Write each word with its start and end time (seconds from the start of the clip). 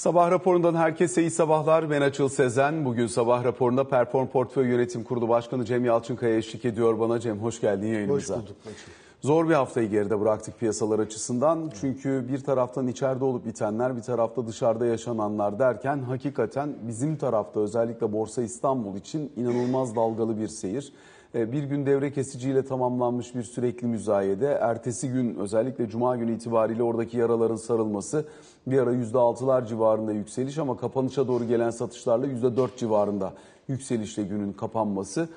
Sabah 0.00 0.30
raporundan 0.30 0.74
herkese 0.74 1.20
iyi 1.20 1.30
sabahlar. 1.30 1.90
Ben 1.90 2.00
Açıl 2.00 2.28
Sezen. 2.28 2.84
Bugün 2.84 3.06
sabah 3.06 3.44
raporunda 3.44 3.88
Perform 3.88 4.26
Portföy 4.26 4.68
Yönetim 4.68 5.04
Kurulu 5.04 5.28
Başkanı 5.28 5.64
Cem 5.64 5.84
Yalçınkaya 5.84 6.36
eşlik 6.36 6.64
ediyor 6.64 6.98
bana. 6.98 7.20
Cem 7.20 7.38
hoş 7.38 7.60
geldin 7.60 7.86
yayınımıza. 7.86 8.34
Hoş 8.34 8.42
bulduk. 8.42 8.56
Zor 9.20 9.48
bir 9.48 9.54
haftayı 9.54 9.90
geride 9.90 10.20
bıraktık 10.20 10.58
piyasalar 10.58 10.98
açısından. 10.98 11.70
Çünkü 11.80 12.24
bir 12.32 12.44
taraftan 12.44 12.88
içeride 12.88 13.24
olup 13.24 13.46
bitenler, 13.46 13.96
bir 13.96 14.02
tarafta 14.02 14.46
dışarıda 14.46 14.86
yaşananlar 14.86 15.58
derken 15.58 16.02
hakikaten 16.02 16.74
bizim 16.88 17.16
tarafta 17.16 17.60
özellikle 17.60 18.12
Borsa 18.12 18.42
İstanbul 18.42 18.96
için 18.96 19.32
inanılmaz 19.36 19.96
dalgalı 19.96 20.38
bir 20.38 20.48
seyir. 20.48 20.92
Ee, 21.34 21.52
bir 21.52 21.62
gün 21.62 21.86
devre 21.86 22.12
kesiciyle 22.12 22.64
tamamlanmış 22.64 23.34
bir 23.34 23.42
sürekli 23.42 23.86
müzayede. 23.86 24.58
Ertesi 24.60 25.08
gün 25.08 25.34
özellikle 25.34 25.88
cuma 25.88 26.16
günü 26.16 26.34
itibariyle 26.34 26.82
oradaki 26.82 27.16
yaraların 27.18 27.56
sarılması 27.56 28.26
bir 28.66 28.78
ara 28.78 28.92
%6'lar 28.92 29.66
civarında 29.66 30.12
yükseliş 30.12 30.58
ama 30.58 30.76
kapanışa 30.76 31.28
doğru 31.28 31.44
gelen 31.44 31.70
satışlarla 31.70 32.26
%4 32.26 32.76
civarında 32.76 33.32
yükselişle 33.68 34.22
günün 34.22 34.52
kapanması. 34.52 35.28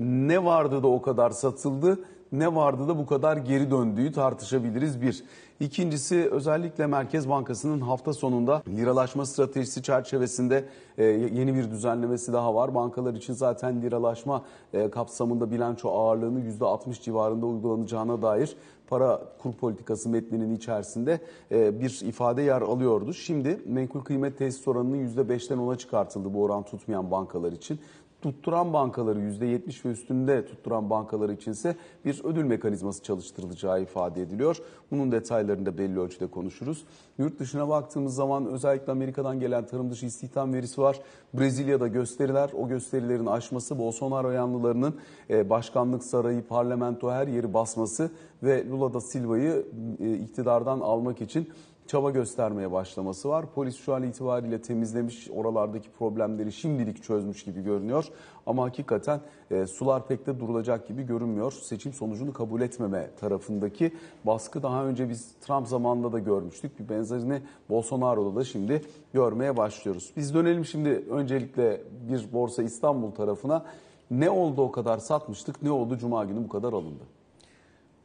Ne 0.00 0.44
vardı 0.44 0.82
da 0.82 0.88
o 0.88 1.02
kadar 1.02 1.30
satıldı 1.30 1.98
ne 2.32 2.54
vardı 2.54 2.88
da 2.88 2.98
bu 2.98 3.06
kadar 3.06 3.36
geri 3.36 3.70
döndüğü 3.70 4.12
tartışabiliriz 4.12 5.02
bir. 5.02 5.24
İkincisi 5.60 6.28
özellikle 6.30 6.86
Merkez 6.86 7.28
Bankası'nın 7.28 7.80
hafta 7.80 8.12
sonunda 8.12 8.62
liralaşma 8.68 9.26
stratejisi 9.26 9.82
çerçevesinde 9.82 10.64
e, 10.98 11.04
yeni 11.04 11.54
bir 11.54 11.70
düzenlemesi 11.70 12.32
daha 12.32 12.54
var. 12.54 12.74
Bankalar 12.74 13.14
için 13.14 13.32
zaten 13.32 13.82
liralaşma 13.82 14.42
e, 14.72 14.90
kapsamında 14.90 15.50
bilanço 15.50 15.90
ağırlığını 15.90 16.40
%60 16.40 17.02
civarında 17.02 17.46
uygulanacağına 17.46 18.22
dair 18.22 18.56
para 18.90 19.22
kur 19.42 19.52
politikası 19.52 20.08
metninin 20.08 20.56
içerisinde 20.56 21.20
e, 21.50 21.80
bir 21.80 22.00
ifade 22.04 22.42
yer 22.42 22.62
alıyordu. 22.62 23.14
Şimdi 23.14 23.60
menkul 23.66 24.00
kıymet 24.00 24.38
tesis 24.38 24.68
oranının 24.68 25.08
%5'ten 25.08 25.58
10'a 25.58 25.78
çıkartıldı 25.78 26.34
bu 26.34 26.42
oran 26.42 26.62
tutmayan 26.62 27.10
bankalar 27.10 27.52
için 27.52 27.78
tutturan 28.22 28.72
bankaları 28.72 29.18
%70 29.18 29.84
ve 29.84 29.88
üstünde 29.88 30.46
tutturan 30.46 30.90
bankalar 30.90 31.28
içinse 31.28 31.76
bir 32.04 32.20
ödül 32.24 32.44
mekanizması 32.44 33.02
çalıştırılacağı 33.02 33.82
ifade 33.82 34.22
ediliyor. 34.22 34.56
Bunun 34.90 35.12
detaylarını 35.12 35.66
da 35.66 35.78
belli 35.78 36.00
ölçüde 36.00 36.26
konuşuruz. 36.26 36.84
Yurt 37.18 37.38
dışına 37.38 37.68
baktığımız 37.68 38.14
zaman 38.14 38.46
özellikle 38.46 38.92
Amerika'dan 38.92 39.40
gelen 39.40 39.66
tarım 39.66 39.90
dışı 39.90 40.06
istihdam 40.06 40.52
verisi 40.52 40.80
var. 40.80 41.00
Brezilya'da 41.34 41.88
gösteriler, 41.88 42.50
o 42.54 42.68
gösterilerin 42.68 43.26
aşması 43.26 43.78
Bolsonaro 43.78 44.30
yanlılarının 44.30 44.94
e, 45.30 45.50
başkanlık 45.50 46.04
sarayı, 46.04 46.46
parlamento 46.46 47.10
her 47.10 47.28
yeri 47.28 47.54
basması 47.54 48.10
ve 48.42 48.68
Lula 48.68 48.94
da 48.94 49.00
Silva'yı 49.00 49.66
e, 50.00 50.14
iktidardan 50.14 50.80
almak 50.80 51.20
için 51.20 51.48
çaba 51.86 52.10
göstermeye 52.10 52.72
başlaması 52.72 53.28
var. 53.28 53.46
Polis 53.54 53.76
şu 53.76 53.94
an 53.94 54.02
itibariyle 54.02 54.62
temizlemiş 54.62 55.30
oralardaki 55.30 55.90
problemleri 55.90 56.52
şimdilik 56.52 57.02
çözmüş 57.02 57.44
gibi 57.44 57.62
görünüyor. 57.62 58.08
Ama 58.46 58.64
hakikaten 58.64 59.20
e, 59.50 59.66
sular 59.66 60.06
pek 60.06 60.26
de 60.26 60.40
durulacak 60.40 60.88
gibi 60.88 61.02
görünmüyor. 61.02 61.52
Seçim 61.52 61.92
sonucunu 61.92 62.32
kabul 62.32 62.60
etmeme 62.60 63.10
tarafındaki 63.20 63.94
baskı 64.24 64.62
daha 64.62 64.84
önce 64.84 65.08
biz 65.08 65.32
Trump 65.40 65.68
zamanında 65.68 66.12
da 66.12 66.18
görmüştük. 66.18 66.80
Bir 66.80 66.88
benzerini 66.88 67.42
Bolsonaro'da 67.70 68.36
da 68.36 68.44
şimdi 68.44 68.82
görmeye 69.12 69.56
başlıyoruz. 69.56 70.12
Biz 70.16 70.34
dönelim 70.34 70.64
şimdi 70.64 70.88
öncelikle 71.10 71.80
bir 72.08 72.32
Borsa 72.32 72.62
İstanbul 72.62 73.10
tarafına. 73.10 73.64
Ne 74.10 74.30
oldu 74.30 74.62
o 74.62 74.72
kadar 74.72 74.98
satmıştık, 74.98 75.62
ne 75.62 75.70
oldu 75.70 75.98
Cuma 75.98 76.24
günü 76.24 76.44
bu 76.44 76.48
kadar 76.48 76.72
alındı? 76.72 77.04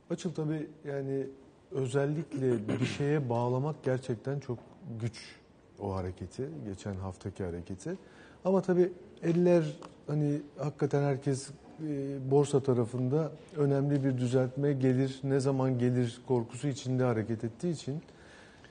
Açıl 0.09 0.33
tabii 0.33 0.67
yani 0.85 1.27
özellikle 1.75 2.79
bir 2.79 2.85
şeye 2.85 3.29
bağlamak 3.29 3.83
gerçekten 3.83 4.39
çok 4.39 4.59
güç 5.01 5.35
o 5.79 5.95
hareketi, 5.95 6.49
geçen 6.65 6.95
haftaki 6.95 7.43
hareketi. 7.43 7.97
Ama 8.45 8.61
tabii 8.61 8.91
eller 9.23 9.77
hani 10.07 10.41
hakikaten 10.57 11.03
herkes 11.03 11.49
e, 11.49 12.31
borsa 12.31 12.59
tarafında 12.59 13.31
önemli 13.57 14.03
bir 14.03 14.17
düzeltme 14.17 14.73
gelir, 14.73 15.19
ne 15.23 15.39
zaman 15.39 15.79
gelir 15.79 16.21
korkusu 16.27 16.67
içinde 16.67 17.03
hareket 17.03 17.43
ettiği 17.43 17.73
için 17.73 18.01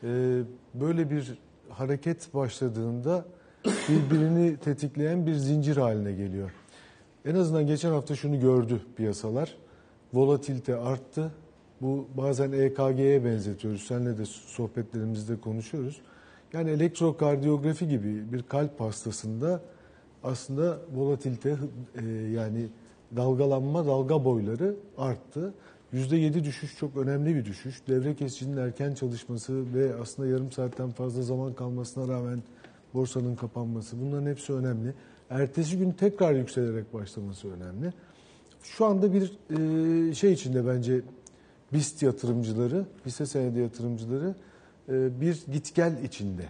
e, 0.03 0.41
böyle 0.75 1.10
bir 1.10 1.38
hareket 1.69 2.34
başladığında 2.34 3.25
birbirini 3.65 4.56
tetikleyen 4.56 5.26
bir 5.26 5.34
zincir 5.34 5.76
haline 5.76 6.12
geliyor. 6.12 6.50
En 7.25 7.34
azından 7.34 7.66
geçen 7.66 7.91
hafta 7.91 8.16
şunu 8.16 8.41
gördü 8.41 8.81
piyasalar. 8.97 9.56
Volatilite 10.15 10.76
arttı, 10.76 11.32
bu 11.84 12.09
bazen 12.17 12.53
EKG'ye 12.53 13.25
benzetiyoruz. 13.25 13.83
Seninle 13.83 14.19
de 14.19 14.25
sohbetlerimizde 14.27 15.41
konuşuyoruz. 15.41 16.00
Yani 16.53 16.71
elektrokardiyografi 16.71 17.89
gibi 17.89 18.33
bir 18.33 18.43
kalp 18.43 18.81
hastasında 18.81 19.61
aslında 20.22 20.78
volatilite 20.95 21.56
e, 21.95 22.05
yani 22.11 22.67
dalgalanma, 23.17 23.87
dalga 23.87 24.25
boyları 24.25 24.77
arttı. 24.99 25.55
%7 25.93 26.45
düşüş 26.45 26.78
çok 26.78 26.97
önemli 26.97 27.34
bir 27.34 27.45
düşüş. 27.45 27.83
Devre 27.89 28.15
kesicinin 28.15 28.56
erken 28.56 28.95
çalışması 28.95 29.75
ve 29.75 29.95
aslında 30.03 30.28
yarım 30.28 30.53
saatten 30.53 30.91
fazla 30.91 31.22
zaman 31.22 31.55
kalmasına 31.55 32.15
rağmen 32.15 32.43
borsanın 32.95 33.37
kapanması 33.37 34.01
bunların 34.01 34.27
hepsi 34.27 34.53
önemli. 34.53 34.95
Ertesi 35.31 35.78
gün 35.78 35.93
tekrar 35.93 36.34
yükselerek 36.34 36.95
başlaması 36.95 37.49
önemli. 37.53 37.93
Şu 38.62 38.87
anda 38.87 39.11
bir 39.12 39.33
e, 40.11 40.15
şey 40.15 40.33
içinde 40.33 40.66
bence 40.66 41.03
BIST 41.74 42.02
yatırımcıları, 42.02 42.86
hisse 43.06 43.26
senedi 43.26 43.58
yatırımcıları 43.58 44.34
e, 44.88 45.20
bir 45.20 45.44
git 45.52 45.74
gel 45.74 46.02
içinde. 46.04 46.44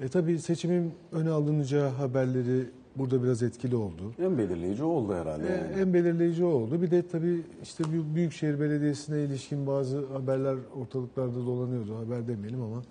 E 0.00 0.08
tabii 0.08 0.38
seçimin 0.38 0.92
öne 1.12 1.30
alınacağı 1.30 1.88
haberleri 1.88 2.66
burada 2.96 3.22
biraz 3.22 3.42
etkili 3.42 3.76
oldu. 3.76 4.14
En 4.18 4.38
belirleyici 4.38 4.84
oldu 4.84 5.14
herhalde. 5.14 5.44
Yani. 5.44 5.80
En 5.80 5.94
belirleyici 5.94 6.44
oldu. 6.44 6.82
Bir 6.82 6.90
de 6.90 7.08
tabii 7.08 7.40
işte 7.62 7.84
Büyükşehir 8.14 8.60
Belediyesi'ne 8.60 9.24
ilişkin 9.24 9.66
bazı 9.66 10.06
haberler 10.06 10.56
ortalıklarda 10.80 11.46
dolanıyordu. 11.46 11.96
Haber 11.96 12.28
demeyelim 12.28 12.62
ama 12.62 12.82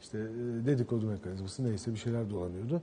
işte 0.00 0.18
e, 0.18 0.66
dedikodu 0.66 1.06
mekanizması 1.06 1.64
neyse 1.64 1.92
bir 1.92 1.98
şeyler 1.98 2.30
dolanıyordu. 2.30 2.82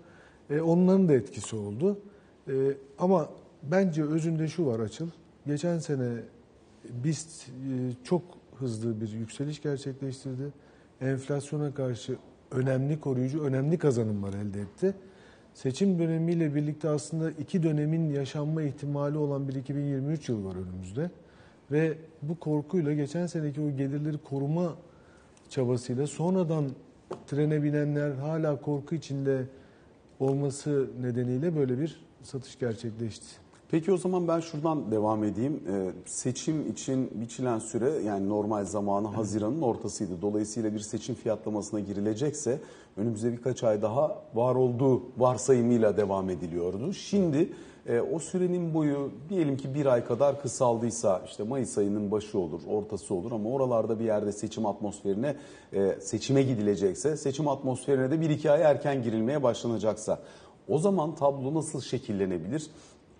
E, 0.49 0.61
onların 0.61 1.09
da 1.09 1.13
etkisi 1.13 1.55
oldu. 1.55 1.99
E, 2.47 2.53
ama 2.99 3.29
bence 3.63 4.03
özünde 4.03 4.47
şu 4.47 4.65
var 4.65 4.79
Açıl. 4.79 5.07
Geçen 5.47 5.79
sene 5.79 6.09
BIST 7.03 7.49
çok 8.03 8.21
hızlı 8.63 9.01
bir 9.01 9.11
yükseliş 9.11 9.61
gerçekleştirdi. 9.61 10.51
Enflasyona 11.01 11.73
karşı 11.73 12.17
önemli 12.51 12.99
koruyucu, 12.99 13.43
önemli 13.43 13.77
kazanımlar 13.77 14.33
elde 14.33 14.61
etti. 14.61 14.93
Seçim 15.53 15.99
dönemiyle 15.99 16.55
birlikte 16.55 16.89
aslında 16.89 17.31
iki 17.31 17.63
dönemin 17.63 18.09
yaşanma 18.09 18.61
ihtimali 18.61 19.17
olan 19.17 19.47
bir 19.47 19.55
2023 19.55 20.29
yıl 20.29 20.45
var 20.45 20.55
önümüzde. 20.55 21.11
Ve 21.71 21.97
bu 22.21 22.39
korkuyla 22.39 22.93
geçen 22.93 23.25
seneki 23.25 23.61
o 23.61 23.77
gelirleri 23.77 24.17
koruma 24.17 24.75
çabasıyla 25.49 26.07
sonradan 26.07 26.69
trene 27.27 27.63
binenler 27.63 28.11
hala 28.11 28.61
korku 28.61 28.95
içinde 28.95 29.45
olması 30.19 30.89
nedeniyle 31.01 31.55
böyle 31.55 31.79
bir 31.79 32.05
satış 32.23 32.59
gerçekleşti. 32.59 33.42
Peki 33.73 33.91
o 33.91 33.97
zaman 33.97 34.27
ben 34.27 34.39
şuradan 34.39 34.91
devam 34.91 35.23
edeyim. 35.23 35.63
Ee, 35.67 35.91
seçim 36.05 36.71
için 36.71 37.11
biçilen 37.21 37.59
süre 37.59 37.89
yani 38.05 38.29
normal 38.29 38.65
zamanı 38.65 39.07
Haziran'ın 39.07 39.61
ortasıydı. 39.61 40.21
Dolayısıyla 40.21 40.73
bir 40.73 40.79
seçim 40.79 41.15
fiyatlamasına 41.15 41.79
girilecekse 41.79 42.59
önümüzde 42.97 43.31
birkaç 43.31 43.63
ay 43.63 43.81
daha 43.81 44.23
var 44.33 44.55
olduğu 44.55 45.01
varsayımıyla 45.17 45.97
devam 45.97 46.29
ediliyordu. 46.29 46.93
Şimdi 46.93 47.53
e, 47.87 47.99
o 47.99 48.19
sürenin 48.19 48.73
boyu 48.73 49.11
diyelim 49.29 49.57
ki 49.57 49.73
bir 49.73 49.85
ay 49.85 50.05
kadar 50.05 50.41
kısaldıysa 50.41 51.21
işte 51.25 51.43
Mayıs 51.43 51.77
ayının 51.77 52.11
başı 52.11 52.39
olur, 52.39 52.61
ortası 52.67 53.13
olur 53.13 53.31
ama 53.31 53.49
oralarda 53.49 53.99
bir 53.99 54.05
yerde 54.05 54.31
seçim 54.31 54.65
atmosferine 54.65 55.35
e, 55.73 55.97
seçime 56.01 56.43
gidilecekse 56.43 57.17
seçim 57.17 57.47
atmosferine 57.47 58.11
de 58.11 58.21
bir 58.21 58.29
iki 58.29 58.51
ay 58.51 58.61
erken 58.61 59.03
girilmeye 59.03 59.43
başlanacaksa 59.43 60.19
o 60.67 60.77
zaman 60.79 61.15
tablo 61.15 61.53
nasıl 61.53 61.81
şekillenebilir? 61.81 62.67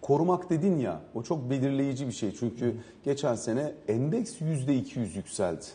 Korumak 0.04 0.50
dedin 0.50 0.80
ya 0.80 1.02
o 1.16 1.24
çok 1.24 1.50
belirleyici 1.50 2.08
bir 2.08 2.12
şey. 2.12 2.32
Çünkü 2.36 2.76
geçen 3.04 3.36
sene 3.36 3.74
endeks 3.88 4.42
%200 4.42 5.18
yükseldi. 5.18 5.66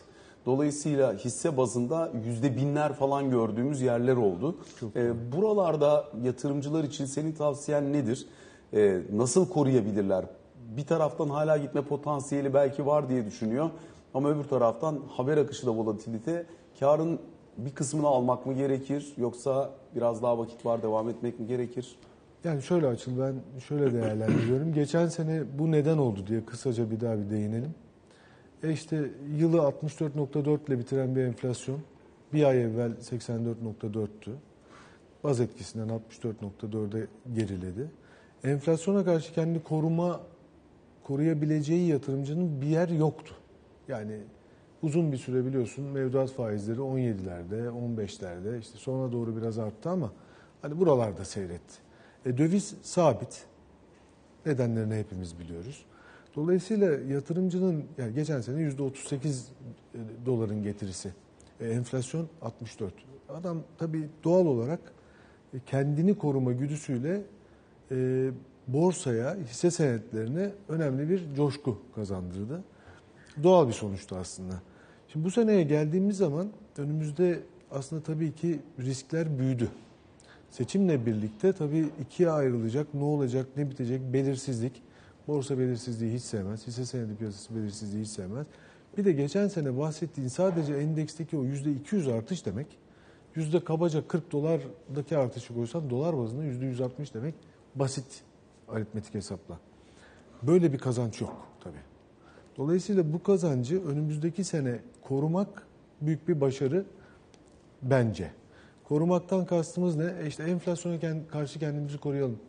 Dolayısıyla 0.45 1.13
hisse 1.13 1.57
bazında 1.57 2.11
yüzde 2.25 2.57
binler 2.57 2.93
falan 2.93 3.29
gördüğümüz 3.29 3.81
yerler 3.81 4.15
oldu. 4.15 4.57
Ee, 4.95 5.31
buralarda 5.31 6.05
yatırımcılar 6.23 6.83
için 6.83 7.05
senin 7.05 7.31
tavsiyen 7.31 7.93
nedir? 7.93 8.27
Ee, 8.73 8.99
nasıl 9.13 9.49
koruyabilirler? 9.49 10.25
Bir 10.77 10.85
taraftan 10.85 11.29
hala 11.29 11.57
gitme 11.57 11.81
potansiyeli 11.81 12.53
belki 12.53 12.85
var 12.85 13.09
diye 13.09 13.25
düşünüyor. 13.25 13.69
Ama 14.13 14.29
öbür 14.29 14.43
taraftan 14.43 14.99
haber 15.09 15.37
akışı 15.37 15.67
da 15.67 15.71
volatilite. 15.71 16.45
Karın 16.79 17.19
bir 17.57 17.75
kısmını 17.75 18.07
almak 18.07 18.45
mı 18.45 18.53
gerekir? 18.53 19.13
Yoksa 19.17 19.69
biraz 19.95 20.23
daha 20.23 20.37
vakit 20.37 20.65
var 20.65 20.83
devam 20.83 21.09
etmek 21.09 21.39
mi 21.39 21.47
gerekir? 21.47 21.95
Yani 22.43 22.61
şöyle 22.61 22.87
açıl 22.87 23.19
ben 23.19 23.35
şöyle 23.59 23.93
değerlendiriyorum. 23.93 24.73
Geçen 24.73 25.07
sene 25.07 25.43
bu 25.59 25.71
neden 25.71 25.97
oldu 25.97 26.27
diye 26.27 26.45
kısaca 26.45 26.91
bir 26.91 26.99
daha 26.99 27.17
bir 27.17 27.29
değinelim. 27.29 27.73
E 28.63 28.71
işte 28.71 29.11
yılı 29.37 29.57
64.4 29.57 30.67
ile 30.67 30.79
bitiren 30.79 31.15
bir 31.15 31.21
enflasyon 31.21 31.79
bir 32.33 32.43
ay 32.43 32.63
evvel 32.63 32.91
84.4'tü. 32.91 34.31
baz 35.23 35.39
etkisinden 35.39 36.01
64.4'e 36.23 37.07
geriledi. 37.33 37.91
Enflasyona 38.43 39.05
karşı 39.05 39.33
kendini 39.33 39.63
koruma 39.63 40.19
koruyabileceği 41.03 41.87
yatırımcının 41.87 42.61
bir 42.61 42.67
yer 42.67 42.89
yoktu. 42.89 43.33
Yani 43.87 44.17
uzun 44.81 45.11
bir 45.11 45.17
süre 45.17 45.45
biliyorsun 45.45 45.85
mevduat 45.85 46.31
faizleri 46.31 46.79
17'lerde, 46.79 47.67
15'lerde 47.69 48.59
işte 48.59 48.77
sonra 48.77 49.11
doğru 49.11 49.37
biraz 49.37 49.59
arttı 49.59 49.89
ama 49.89 50.11
hani 50.61 50.79
buralarda 50.79 51.25
seyretti. 51.25 51.88
E, 52.25 52.37
döviz 52.37 52.73
sabit. 52.81 53.45
Nedenlerini 54.45 54.95
hepimiz 54.95 55.39
biliyoruz. 55.39 55.85
Dolayısıyla 56.35 56.91
yatırımcının 56.91 57.83
yani 57.97 58.13
geçen 58.13 58.41
sene 58.41 58.61
%38 58.61 59.27
e, 59.93 59.97
doların 60.25 60.63
getirisi. 60.63 61.13
E, 61.59 61.69
enflasyon 61.69 62.29
64. 62.41 62.93
Adam 63.29 63.63
tabii 63.77 64.09
doğal 64.23 64.45
olarak 64.45 64.79
e, 65.53 65.57
kendini 65.65 66.17
koruma 66.17 66.51
güdüsüyle 66.51 67.21
e, 67.91 68.29
borsaya, 68.67 69.35
hisse 69.35 69.71
senetlerine 69.71 70.51
önemli 70.69 71.09
bir 71.09 71.35
coşku 71.35 71.77
kazandırdı. 71.95 72.63
Doğal 73.43 73.67
bir 73.67 73.73
sonuçtu 73.73 74.15
aslında. 74.15 74.53
Şimdi 75.07 75.25
bu 75.25 75.31
seneye 75.31 75.63
geldiğimiz 75.63 76.17
zaman 76.17 76.47
önümüzde 76.77 77.39
aslında 77.71 78.03
tabii 78.03 78.35
ki 78.35 78.59
riskler 78.79 79.39
büyüdü. 79.39 79.69
Seçimle 80.51 81.05
birlikte 81.05 81.53
tabii 81.53 81.89
ikiye 82.01 82.29
ayrılacak, 82.29 82.93
ne 82.93 83.03
olacak, 83.03 83.47
ne 83.57 83.69
bitecek 83.69 84.01
belirsizlik. 84.13 84.81
Borsa 85.27 85.59
belirsizliği 85.59 86.13
hiç 86.13 86.23
sevmez, 86.23 86.67
hisse 86.67 86.85
senedi 86.85 87.15
piyasası 87.15 87.55
belirsizliği 87.55 88.03
hiç 88.03 88.09
sevmez. 88.09 88.47
Bir 88.97 89.05
de 89.05 89.11
geçen 89.11 89.47
sene 89.47 89.77
bahsettiğin 89.77 90.27
sadece 90.27 90.73
endeksteki 90.73 91.37
o 91.37 91.43
yüzde 91.43 91.71
200 91.71 92.07
artış 92.07 92.45
demek, 92.45 92.67
yüzde 93.35 93.63
kabaca 93.63 94.07
40 94.07 94.31
dolardaki 94.31 95.17
artışı 95.17 95.53
koysan 95.53 95.89
dolar 95.89 96.17
bazında 96.17 96.43
yüzde 96.43 96.65
160 96.65 97.13
demek 97.13 97.35
basit 97.75 98.21
aritmetik 98.67 99.13
hesapla. 99.13 99.59
Böyle 100.43 100.73
bir 100.73 100.77
kazanç 100.77 101.21
yok 101.21 101.47
tabii. 101.63 101.81
Dolayısıyla 102.57 103.13
bu 103.13 103.23
kazancı 103.23 103.87
önümüzdeki 103.87 104.43
sene 104.43 104.79
korumak 105.01 105.67
büyük 106.01 106.27
bir 106.27 106.41
başarı 106.41 106.85
bence. 107.81 108.31
Korumaktan 108.89 109.45
kastımız 109.45 109.95
ne? 109.95 110.13
E 110.23 110.27
işte 110.27 110.43
enflasyona 110.43 111.27
karşı 111.31 111.59
kendimizi 111.59 111.97
koruyalım. 111.97 112.39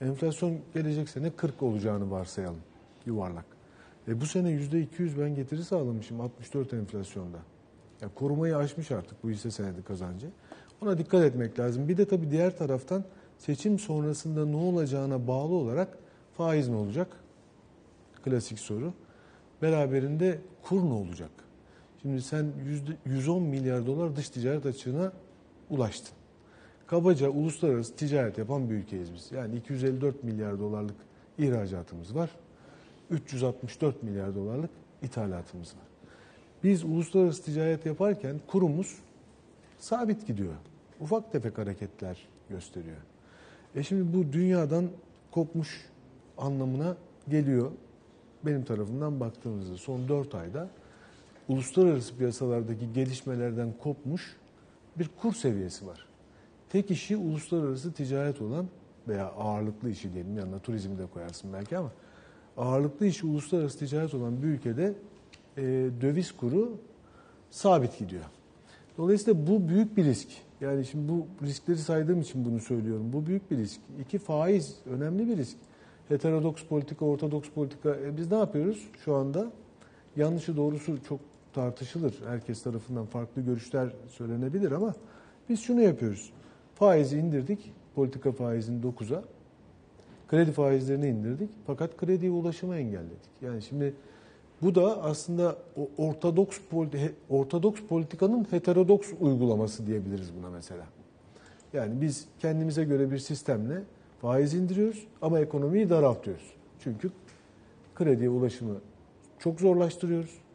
Enflasyon 0.00 0.58
gelecek 0.74 1.08
sene 1.08 1.30
40 1.30 1.62
olacağını 1.62 2.10
varsayalım 2.10 2.60
yuvarlak. 3.06 3.44
E 4.08 4.20
bu 4.20 4.26
sene 4.26 4.50
%200 4.50 5.20
ben 5.20 5.34
getiri 5.34 5.64
sağlamışım 5.64 6.20
64 6.20 6.72
enflasyonda. 6.72 7.38
Yani 8.00 8.12
korumayı 8.14 8.56
aşmış 8.56 8.90
artık 8.90 9.24
bu 9.24 9.30
hisse 9.30 9.50
senedi 9.50 9.82
kazancı. 9.82 10.26
Ona 10.82 10.98
dikkat 10.98 11.24
etmek 11.24 11.58
lazım. 11.58 11.88
Bir 11.88 11.96
de 11.96 12.08
tabii 12.08 12.30
diğer 12.30 12.58
taraftan 12.58 13.04
seçim 13.38 13.78
sonrasında 13.78 14.46
ne 14.46 14.56
olacağına 14.56 15.26
bağlı 15.26 15.54
olarak 15.54 15.98
faiz 16.36 16.68
ne 16.68 16.76
olacak? 16.76 17.08
Klasik 18.24 18.58
soru. 18.58 18.92
Beraberinde 19.62 20.38
kur 20.62 20.82
ne 20.82 20.94
olacak? 20.94 21.30
Şimdi 22.02 22.22
sen 22.22 22.46
110 23.04 23.42
milyar 23.42 23.86
dolar 23.86 24.16
dış 24.16 24.30
ticaret 24.30 24.66
açığına 24.66 25.12
ulaştın. 25.70 26.16
Kabaca 26.86 27.28
uluslararası 27.28 27.96
ticaret 27.96 28.38
yapan 28.38 28.70
bir 28.70 28.74
ülkeyiz 28.74 29.14
biz. 29.14 29.32
Yani 29.32 29.56
254 29.56 30.24
milyar 30.24 30.58
dolarlık 30.58 30.96
ihracatımız 31.38 32.14
var. 32.14 32.30
364 33.10 34.02
milyar 34.02 34.34
dolarlık 34.34 34.70
ithalatımız 35.02 35.68
var. 35.68 35.86
Biz 36.64 36.84
uluslararası 36.84 37.42
ticaret 37.42 37.86
yaparken 37.86 38.40
kurumuz 38.46 38.98
sabit 39.78 40.26
gidiyor. 40.26 40.54
Ufak 41.00 41.32
tefek 41.32 41.58
hareketler 41.58 42.18
gösteriyor. 42.50 42.96
E 43.74 43.82
şimdi 43.82 44.16
bu 44.16 44.32
dünyadan 44.32 44.88
kopmuş 45.30 45.86
anlamına 46.38 46.96
geliyor. 47.28 47.70
Benim 48.46 48.64
tarafından 48.64 49.20
baktığımızda 49.20 49.76
son 49.76 50.08
4 50.08 50.34
ayda 50.34 50.68
uluslararası 51.48 52.16
piyasalardaki 52.16 52.92
gelişmelerden 52.92 53.72
kopmuş 53.82 54.36
bir 54.98 55.10
kur 55.20 55.34
seviyesi 55.34 55.86
var. 55.86 56.06
Tek 56.68 56.90
işi 56.90 57.16
uluslararası 57.16 57.92
ticaret 57.92 58.42
olan 58.42 58.66
veya 59.08 59.26
ağırlıklı 59.26 59.90
işi 59.90 60.12
diyelim 60.12 60.36
yanına 60.36 60.58
turizmi 60.58 60.98
de 60.98 61.06
koyarsın 61.06 61.52
belki 61.52 61.78
ama 61.78 61.92
ağırlıklı 62.56 63.06
işi 63.06 63.26
uluslararası 63.26 63.78
ticaret 63.78 64.14
olan 64.14 64.42
bir 64.42 64.46
ülkede 64.48 64.94
e, 65.56 65.62
döviz 66.00 66.32
kuru 66.32 66.78
sabit 67.50 67.98
gidiyor. 67.98 68.24
Dolayısıyla 68.98 69.46
bu 69.46 69.68
büyük 69.68 69.96
bir 69.96 70.04
risk. 70.04 70.28
Yani 70.60 70.84
şimdi 70.84 71.08
bu 71.08 71.26
riskleri 71.42 71.78
saydığım 71.78 72.20
için 72.20 72.44
bunu 72.44 72.60
söylüyorum. 72.60 73.12
Bu 73.12 73.26
büyük 73.26 73.50
bir 73.50 73.56
risk. 73.56 73.80
İki 74.00 74.18
faiz 74.18 74.76
önemli 74.86 75.28
bir 75.28 75.36
risk. 75.36 75.56
Heterodoks 76.08 76.64
politika, 76.64 77.04
ortodoks 77.04 77.48
politika. 77.50 77.96
E 77.96 78.16
biz 78.16 78.30
ne 78.30 78.38
yapıyoruz 78.38 78.88
şu 79.04 79.14
anda? 79.14 79.50
Yanlışı 80.16 80.56
doğrusu 80.56 81.02
çok 81.08 81.20
tartışılır. 81.56 82.14
Herkes 82.26 82.62
tarafından 82.62 83.06
farklı 83.06 83.42
görüşler 83.42 83.88
söylenebilir 84.08 84.72
ama 84.72 84.94
biz 85.48 85.60
şunu 85.60 85.80
yapıyoruz. 85.80 86.32
Faizi 86.74 87.18
indirdik, 87.18 87.72
politika 87.94 88.32
faizini 88.32 88.82
9'a. 88.82 89.22
Kredi 90.28 90.52
faizlerini 90.52 91.08
indirdik 91.08 91.50
fakat 91.66 91.96
krediye 91.96 92.30
ulaşımı 92.30 92.76
engelledik. 92.76 93.30
Yani 93.42 93.62
şimdi 93.62 93.94
bu 94.62 94.74
da 94.74 95.02
aslında 95.02 95.56
ortodoks 95.98 96.60
ortodoks 97.30 97.80
politikanın 97.88 98.46
heterodoks 98.50 99.12
uygulaması 99.20 99.86
diyebiliriz 99.86 100.32
buna 100.38 100.50
mesela. 100.50 100.86
Yani 101.72 102.00
biz 102.00 102.26
kendimize 102.38 102.84
göre 102.84 103.10
bir 103.10 103.18
sistemle 103.18 103.82
faiz 104.20 104.54
indiriyoruz 104.54 105.06
ama 105.22 105.40
ekonomiyi 105.40 105.90
daraltıyoruz. 105.90 106.54
Çünkü 106.80 107.10
krediye 107.94 108.30
ulaşımı 108.30 108.74
çok 109.38 109.60
zorlaştırıyoruz. 109.60 110.45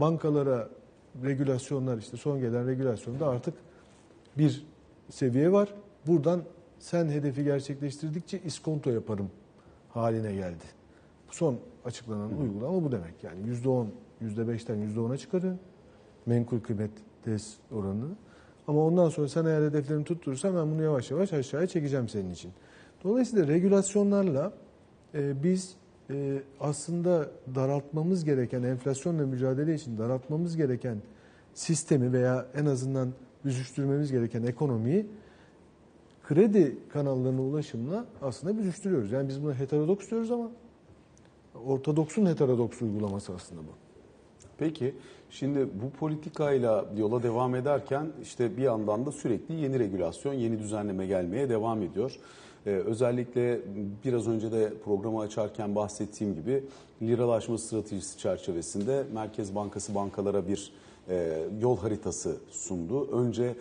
Bankalara 0.00 0.68
regülasyonlar 1.24 1.98
işte 1.98 2.16
son 2.16 2.40
gelen 2.40 2.66
regülasyonda 2.66 3.28
artık 3.28 3.54
bir 4.38 4.66
seviye 5.10 5.52
var. 5.52 5.74
Buradan 6.06 6.42
sen 6.78 7.08
hedefi 7.08 7.44
gerçekleştirdikçe 7.44 8.40
iskonto 8.44 8.90
yaparım 8.90 9.30
haline 9.88 10.34
geldi. 10.34 10.64
Son 11.30 11.58
açıklanan 11.84 12.38
uygulama 12.40 12.84
bu 12.84 12.92
demek. 12.92 13.24
Yani 13.24 13.40
%10, 13.64 13.86
%5'ten 14.22 14.76
%10'a 14.94 15.16
çıkarıyor 15.16 15.56
menkul 16.28 16.60
kıymet 16.60 16.90
tesis 17.24 17.56
oranını. 17.72 18.16
Ama 18.68 18.86
ondan 18.86 19.08
sonra 19.08 19.28
sen 19.28 19.44
eğer 19.44 19.62
hedeflerini 19.62 20.04
tutturursan 20.04 20.56
ben 20.56 20.70
bunu 20.70 20.82
yavaş 20.82 21.10
yavaş 21.10 21.32
aşağıya 21.32 21.66
çekeceğim 21.66 22.08
senin 22.08 22.30
için. 22.30 22.52
Dolayısıyla 23.04 23.46
regülasyonlarla 23.46 24.52
e, 25.14 25.42
biz 25.42 25.76
e, 26.10 26.42
aslında 26.60 27.30
daraltmamız 27.54 28.24
gereken, 28.24 28.62
enflasyonla 28.62 29.26
mücadele 29.26 29.74
için 29.74 29.98
daraltmamız 29.98 30.56
gereken 30.56 30.98
sistemi 31.54 32.12
veya 32.12 32.46
en 32.54 32.66
azından 32.66 33.12
büzüştürmemiz 33.44 34.12
gereken 34.12 34.42
ekonomiyi 34.42 35.06
kredi 36.22 36.78
kanallarına 36.88 37.42
ulaşımla 37.42 38.06
aslında 38.22 38.58
büzüştürüyoruz. 38.58 39.12
Yani 39.12 39.28
biz 39.28 39.42
bunu 39.42 39.54
heterodoks 39.54 40.10
diyoruz 40.10 40.30
ama 40.30 40.50
ortodoksun 41.66 42.26
heterodoks 42.26 42.82
uygulaması 42.82 43.34
aslında 43.34 43.60
bu. 43.60 43.72
Peki 44.58 44.94
şimdi 45.30 45.68
bu 45.82 45.90
politikayla 45.90 46.84
yola 46.96 47.22
devam 47.22 47.54
ederken 47.54 48.06
işte 48.22 48.56
bir 48.56 48.62
yandan 48.62 49.06
da 49.06 49.12
sürekli 49.12 49.54
yeni 49.54 49.78
regülasyon, 49.78 50.34
yeni 50.34 50.58
düzenleme 50.58 51.06
gelmeye 51.06 51.48
devam 51.48 51.82
ediyor. 51.82 52.18
Ee, 52.66 52.70
özellikle 52.70 53.60
biraz 54.04 54.28
önce 54.28 54.52
de 54.52 54.72
programı 54.84 55.20
açarken 55.20 55.74
bahsettiğim 55.74 56.34
gibi 56.34 56.64
liralaşma 57.02 57.58
stratejisi 57.58 58.18
çerçevesinde 58.18 59.04
Merkez 59.14 59.54
Bankası 59.54 59.94
bankalara 59.94 60.48
bir 60.48 60.72
e, 61.08 61.38
yol 61.60 61.78
haritası 61.78 62.36
sundu. 62.50 63.10
Önce 63.12 63.54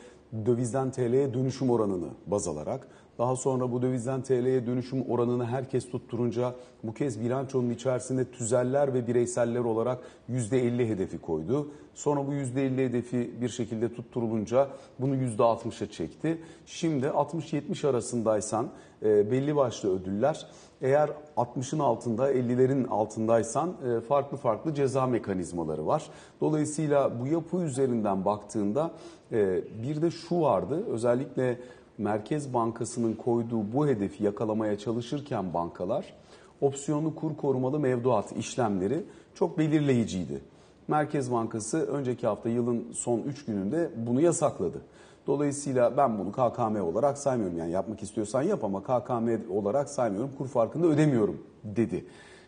dövizden 0.45 0.91
TL'ye 0.91 1.33
dönüşüm 1.33 1.69
oranını 1.69 2.07
baz 2.27 2.47
alarak 2.47 2.87
daha 3.17 3.35
sonra 3.35 3.71
bu 3.71 3.81
dövizden 3.81 4.21
TL'ye 4.21 4.65
dönüşüm 4.65 5.01
oranını 5.09 5.45
herkes 5.45 5.89
tutturunca 5.89 6.55
bu 6.83 6.93
kez 6.93 7.21
bilançonun 7.21 7.69
içerisinde 7.69 8.31
tüzeller 8.31 8.93
ve 8.93 9.07
bireyseller 9.07 9.59
olarak 9.59 9.99
%50 10.29 10.87
hedefi 10.87 11.17
koydu. 11.17 11.71
Sonra 11.93 12.27
bu 12.27 12.33
%50 12.33 12.77
hedefi 12.77 13.31
bir 13.41 13.49
şekilde 13.49 13.93
tutturulunca 13.93 14.67
bunu 14.99 15.15
%60'a 15.15 15.91
çekti. 15.91 16.41
Şimdi 16.65 17.05
60-70 17.05 17.87
arasındaysan 17.87 18.69
e, 19.03 19.31
belli 19.31 19.55
başlı 19.55 19.99
ödüller 19.99 20.47
eğer 20.81 21.09
60'ın 21.37 21.79
altında 21.79 22.31
50'lerin 22.33 22.87
altındaysan 22.87 23.73
e, 23.87 24.01
farklı 24.01 24.37
farklı 24.37 24.73
ceza 24.73 25.07
mekanizmaları 25.07 25.87
var. 25.87 26.09
Dolayısıyla 26.41 27.19
bu 27.19 27.27
yapı 27.27 27.57
üzerinden 27.57 28.25
baktığında 28.25 28.91
e, 29.31 29.61
bir 29.83 30.01
de 30.01 30.11
şu 30.11 30.41
vardı 30.41 30.83
özellikle 30.87 31.59
Merkez 31.97 32.53
Bankası'nın 32.53 33.13
koyduğu 33.13 33.73
bu 33.73 33.87
hedefi 33.87 34.23
yakalamaya 34.23 34.77
çalışırken 34.77 35.53
bankalar 35.53 36.13
opsiyonlu 36.61 37.15
kur 37.15 37.37
korumalı 37.37 37.79
mevduat 37.79 38.31
işlemleri 38.37 39.03
çok 39.35 39.57
belirleyiciydi. 39.57 40.41
Merkez 40.87 41.31
Bankası 41.31 41.77
önceki 41.87 42.27
hafta 42.27 42.49
yılın 42.49 42.91
son 42.93 43.19
3 43.19 43.45
gününde 43.45 43.91
bunu 43.95 44.21
yasakladı. 44.21 44.81
Dolayısıyla 45.27 45.97
ben 45.97 46.19
bunu 46.19 46.31
KKM 46.31 46.81
olarak 46.81 47.17
saymıyorum. 47.17 47.57
Yani 47.57 47.71
yapmak 47.71 48.03
istiyorsan 48.03 48.41
yap 48.41 48.63
ama 48.63 48.83
KKM 48.83 49.51
olarak 49.51 49.89
saymıyorum. 49.89 50.31
Kur 50.37 50.47
farkını 50.47 50.85
ödemiyorum 50.85 51.41
dedi. 51.63 52.05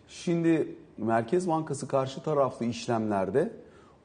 Şimdi 0.07 0.75
Merkez 0.97 1.47
Bankası 1.47 1.87
karşı 1.87 2.23
taraflı 2.23 2.65
işlemlerde 2.65 3.51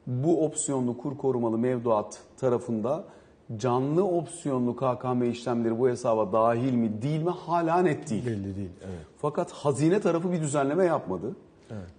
bu 0.07 0.45
opsiyonlu 0.45 0.97
kur 0.97 1.17
korumalı 1.17 1.57
mevduat 1.57 2.19
tarafında 2.37 3.05
canlı 3.57 4.03
opsiyonlu 4.03 4.75
KKM 4.75 5.23
işlemleri 5.23 5.79
bu 5.79 5.89
hesaba 5.89 6.33
dahil 6.33 6.73
mi 6.73 7.01
değil 7.01 7.23
mi 7.23 7.29
hala 7.29 7.77
net 7.77 8.09
değil. 8.09 8.25
Belli 8.25 8.55
değil. 8.55 8.69
Evet. 8.85 9.05
Fakat 9.17 9.51
hazine 9.51 10.01
tarafı 10.01 10.31
bir 10.31 10.41
düzenleme 10.41 10.85
yapmadı. 10.85 11.35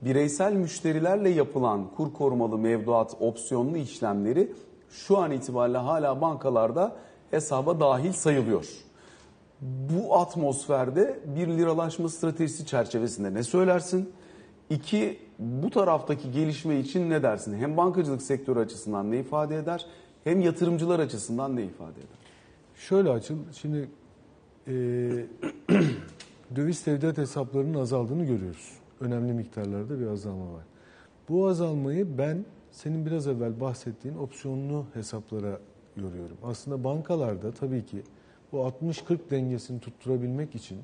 Bireysel 0.03 0.53
müşterilerle 0.53 1.29
yapılan 1.29 1.87
kur 1.97 2.13
korumalı 2.13 2.59
mevduat 2.59 3.17
opsiyonlu 3.21 3.77
işlemleri 3.77 4.53
şu 4.91 5.19
an 5.19 5.31
itibariyle 5.31 5.79
hala 5.79 6.21
bankalarda 6.21 6.97
hesaba 7.31 7.81
dahil 7.81 8.13
sayılıyor. 8.13 8.67
Bu 9.61 10.17
atmosferde 10.17 11.21
bir 11.37 11.49
liralaşma 11.49 12.09
stratejisi 12.09 12.67
çerçevesinde 12.67 13.35
ne 13.35 13.43
söylersin? 13.43 14.13
İki, 14.71 15.19
bu 15.39 15.71
taraftaki 15.71 16.33
gelişme 16.33 16.79
için 16.79 17.11
ne 17.11 17.23
dersin? 17.23 17.59
Hem 17.59 17.77
bankacılık 17.77 18.23
sektörü 18.23 18.61
açısından 18.61 19.11
ne 19.11 19.19
ifade 19.19 19.57
eder? 19.57 19.87
Hem 20.27 20.41
yatırımcılar 20.41 21.01
açısından 21.01 21.57
ne 21.57 21.65
ifade 21.65 22.01
eder? 22.01 22.19
Şöyle 22.75 23.11
açıl. 23.11 23.37
Şimdi 23.53 23.89
e, 24.67 24.73
döviz 26.57 26.85
tevdiat 26.85 27.19
hesaplarının 27.19 27.81
azaldığını 27.81 28.25
görüyoruz. 28.25 28.73
Önemli 29.01 29.33
miktarlarda 29.33 30.01
bir 30.01 30.07
azalma 30.07 30.53
var. 30.53 30.65
Bu 31.29 31.47
azalmayı 31.47 32.19
ben 32.19 32.45
senin 32.71 33.07
biraz 33.07 33.27
evvel 33.27 33.61
bahsettiğin 33.61 34.17
opsiyonlu 34.17 34.85
hesaplara 34.95 35.61
yoruyorum. 35.97 36.37
Aslında 36.43 36.85
bankalarda 36.85 37.53
tabii 37.53 37.87
ki 37.87 38.03
bu 38.53 38.57
60-40 38.57 39.19
dengesini 39.31 39.81
tutturabilmek 39.81 40.55
için 40.55 40.79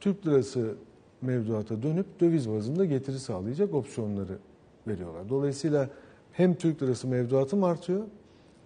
Türk 0.00 0.26
lirası 0.26 0.74
mevduata 1.22 1.82
dönüp 1.82 2.20
döviz 2.20 2.50
bazında 2.50 2.84
getiri 2.84 3.18
sağlayacak 3.18 3.74
opsiyonları 3.74 4.38
veriyorlar. 4.86 5.28
Dolayısıyla 5.28 5.90
hem 6.32 6.54
Türk 6.54 6.82
lirası 6.82 7.08
mevduatım 7.08 7.64
artıyor 7.64 8.04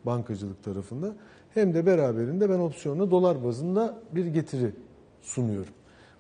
bankacılık 0.07 0.65
tarafında 0.65 1.15
hem 1.55 1.75
de 1.75 1.87
beraberinde 1.87 2.51
ben 2.51 2.59
opsiyonla 2.59 3.11
dolar 3.11 3.45
bazında 3.45 3.99
bir 4.13 4.27
getiri 4.27 4.73
sunuyorum. 5.23 5.73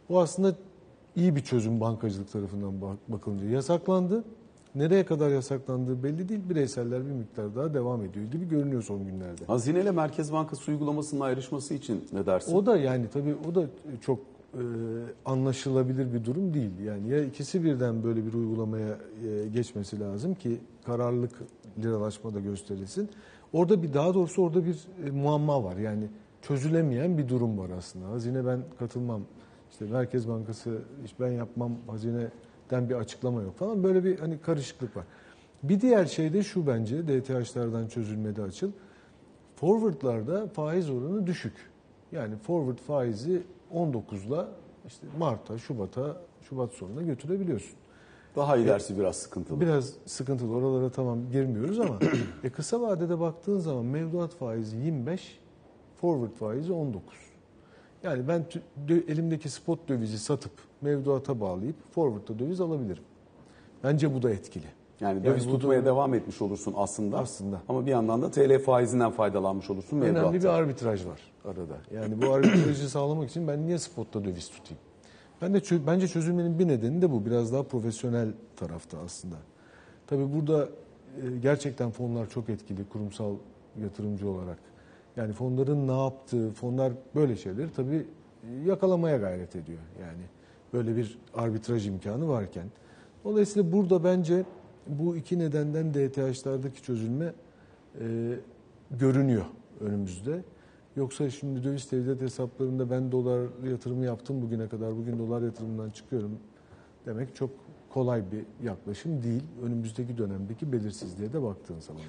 Bu 0.08 0.20
aslında 0.20 0.54
iyi 1.16 1.36
bir 1.36 1.40
çözüm 1.40 1.80
bankacılık 1.80 2.32
tarafından 2.32 2.74
bakılınca. 3.08 3.46
Yasaklandı. 3.46 4.24
Nereye 4.74 5.04
kadar 5.04 5.30
yasaklandığı 5.30 6.02
belli 6.02 6.28
değil. 6.28 6.40
Bireyseller 6.50 7.06
bir 7.06 7.10
miktar 7.10 7.56
daha 7.56 7.74
devam 7.74 8.02
ediyor 8.04 8.26
gibi 8.26 8.48
görünüyor 8.48 8.82
son 8.82 9.04
günlerde. 9.04 9.44
Hazine 9.46 9.80
ile 9.80 9.90
Merkez 9.90 10.32
Bankası 10.32 10.70
uygulamasının 10.70 11.20
ayrışması 11.20 11.74
için 11.74 12.04
ne 12.12 12.26
dersin? 12.26 12.56
O 12.56 12.66
da 12.66 12.76
yani 12.76 13.06
tabii 13.12 13.34
o 13.50 13.54
da 13.54 13.66
çok 14.00 14.18
e, 14.54 14.62
anlaşılabilir 15.24 16.14
bir 16.14 16.24
durum 16.24 16.54
değil. 16.54 16.70
Yani 16.86 17.08
ya 17.08 17.24
ikisi 17.24 17.64
birden 17.64 18.04
böyle 18.04 18.26
bir 18.26 18.32
uygulamaya 18.32 18.98
e, 19.28 19.48
geçmesi 19.48 20.00
lazım 20.00 20.34
ki 20.34 20.58
kararlılık 20.84 21.32
liralaşma 21.82 22.34
da 22.34 22.40
gösterilsin. 22.40 23.10
Orada 23.52 23.82
bir 23.82 23.92
daha 23.92 24.14
doğrusu 24.14 24.42
orada 24.42 24.64
bir 24.66 24.86
e, 25.06 25.10
muamma 25.10 25.64
var. 25.64 25.76
Yani 25.76 26.08
çözülemeyen 26.42 27.18
bir 27.18 27.28
durum 27.28 27.58
var 27.58 27.70
aslında. 27.78 28.08
Hazine 28.08 28.46
ben 28.46 28.60
katılmam. 28.78 29.22
İşte 29.70 29.84
Merkez 29.84 30.28
Bankası 30.28 30.78
iş 31.04 31.20
ben 31.20 31.32
yapmam 31.32 31.72
hazineden 31.86 32.88
bir 32.88 32.94
açıklama 32.94 33.42
yok 33.42 33.56
falan. 33.56 33.84
Böyle 33.84 34.04
bir 34.04 34.18
hani 34.18 34.40
karışıklık 34.40 34.96
var. 34.96 35.04
Bir 35.62 35.80
diğer 35.80 36.06
şey 36.06 36.32
de 36.32 36.42
şu 36.42 36.66
bence 36.66 37.08
DTH'lardan 37.08 37.88
çözülmedi 37.88 38.42
açıl. 38.42 38.72
Forward'larda 39.56 40.46
faiz 40.46 40.90
oranı 40.90 41.26
düşük. 41.26 41.54
Yani 42.12 42.36
forward 42.36 42.78
faizi 42.78 43.42
19'la 43.74 44.48
işte 44.86 45.06
Mart'a, 45.18 45.58
Şubat'a, 45.58 46.16
Şubat 46.42 46.72
sonuna 46.72 47.02
götürebiliyorsun. 47.02 47.81
Daha 48.36 48.56
ilerisi 48.56 48.98
biraz 48.98 49.16
sıkıntılı. 49.16 49.60
Biraz 49.60 49.92
sıkıntılı. 50.06 50.54
Oralara 50.56 50.90
tamam 50.90 51.30
girmiyoruz 51.32 51.80
ama 51.80 51.98
e 52.44 52.50
kısa 52.50 52.80
vadede 52.80 53.20
baktığın 53.20 53.58
zaman 53.58 53.84
mevduat 53.84 54.34
faizi 54.34 54.76
25, 54.76 55.40
forward 56.00 56.32
faizi 56.32 56.72
19. 56.72 57.18
Yani 58.02 58.28
ben 58.28 58.44
elimdeki 59.08 59.48
spot 59.48 59.88
dövizi 59.88 60.18
satıp 60.18 60.52
mevduata 60.80 61.40
bağlayıp 61.40 61.76
forward'da 61.94 62.38
döviz 62.38 62.60
alabilirim. 62.60 63.02
Bence 63.84 64.14
bu 64.14 64.22
da 64.22 64.30
etkili. 64.30 64.66
Yani 65.00 65.24
döviz 65.24 65.44
Yani 65.44 65.54
tutmaya 65.54 65.82
da- 65.82 65.86
devam 65.86 66.14
etmiş 66.14 66.42
olursun 66.42 66.74
aslında. 66.76 67.18
Aslında. 67.18 67.62
Ama 67.68 67.86
bir 67.86 67.90
yandan 67.90 68.22
da 68.22 68.30
TL 68.30 68.58
faizinden 68.58 69.10
faydalanmış 69.10 69.70
olursun 69.70 69.98
mevduatta. 69.98 70.20
Önemli 70.28 70.42
bir 70.42 70.48
arbitraj 70.48 71.06
var 71.06 71.20
arada. 71.44 71.76
Yani 71.94 72.22
bu 72.22 72.32
arbitrajı 72.32 72.90
sağlamak 72.90 73.30
için 73.30 73.48
ben 73.48 73.66
niye 73.66 73.78
spotta 73.78 74.24
döviz 74.24 74.48
tutayım? 74.48 74.82
Ben 75.42 75.54
de 75.54 75.86
bence 75.86 76.08
çözülmenin 76.08 76.58
bir 76.58 76.68
nedeni 76.68 77.02
de 77.02 77.10
bu. 77.10 77.26
Biraz 77.26 77.52
daha 77.52 77.62
profesyonel 77.62 78.28
tarafta 78.56 78.98
aslında. 78.98 79.36
Tabii 80.06 80.32
burada 80.32 80.68
e, 81.22 81.38
gerçekten 81.42 81.90
fonlar 81.90 82.30
çok 82.30 82.48
etkili 82.48 82.88
kurumsal 82.88 83.34
yatırımcı 83.82 84.28
olarak. 84.28 84.58
Yani 85.16 85.32
fonların 85.32 85.88
ne 85.88 86.02
yaptığı, 86.02 86.50
fonlar 86.50 86.92
böyle 87.14 87.36
şeyleri 87.36 87.72
tabii 87.76 88.06
e, 88.50 88.68
yakalamaya 88.68 89.16
gayret 89.16 89.56
ediyor. 89.56 89.78
Yani 90.00 90.22
böyle 90.72 90.96
bir 90.96 91.18
arbitraj 91.34 91.86
imkanı 91.86 92.28
varken. 92.28 92.66
Dolayısıyla 93.24 93.72
burada 93.72 94.04
bence 94.04 94.44
bu 94.86 95.16
iki 95.16 95.38
nedenden 95.38 95.94
DTH'lardaki 95.94 96.82
çözülme 96.82 97.32
e, 98.00 98.04
görünüyor 98.90 99.44
önümüzde. 99.80 100.42
Yoksa 100.96 101.30
şimdi 101.30 101.64
döviz 101.64 101.88
tevdiat 101.88 102.20
hesaplarında 102.20 102.90
ben 102.90 103.12
dolar 103.12 103.40
yatırımı 103.70 104.04
yaptım 104.04 104.42
bugüne 104.42 104.68
kadar, 104.68 104.96
bugün 104.96 105.18
dolar 105.18 105.42
yatırımından 105.42 105.90
çıkıyorum 105.90 106.38
demek 107.06 107.36
çok 107.36 107.50
kolay 107.94 108.22
bir 108.32 108.66
yaklaşım 108.66 109.22
değil. 109.22 109.42
Önümüzdeki 109.62 110.18
dönemdeki 110.18 110.72
belirsizliğe 110.72 111.32
de 111.32 111.42
baktığın 111.42 111.80
zaman. 111.80 112.02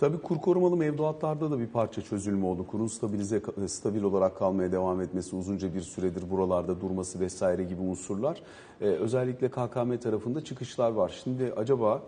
Tabii 0.00 0.18
kur 0.18 0.36
korumalı 0.36 0.76
mevduatlarda 0.76 1.50
da 1.50 1.58
bir 1.58 1.66
parça 1.66 2.02
çözülme 2.02 2.46
oldu. 2.46 2.66
Kurun 2.66 2.86
stabilize 2.86 3.42
stabil 3.66 4.02
olarak 4.02 4.38
kalmaya 4.38 4.72
devam 4.72 5.00
etmesi, 5.00 5.36
uzunca 5.36 5.74
bir 5.74 5.80
süredir 5.80 6.30
buralarda 6.30 6.80
durması 6.80 7.20
vesaire 7.20 7.64
gibi 7.64 7.82
unsurlar. 7.82 8.42
Ee, 8.80 8.84
özellikle 8.84 9.48
KKM 9.48 9.96
tarafında 9.96 10.44
çıkışlar 10.44 10.90
var. 10.90 11.20
Şimdi 11.24 11.52
acaba 11.56 12.02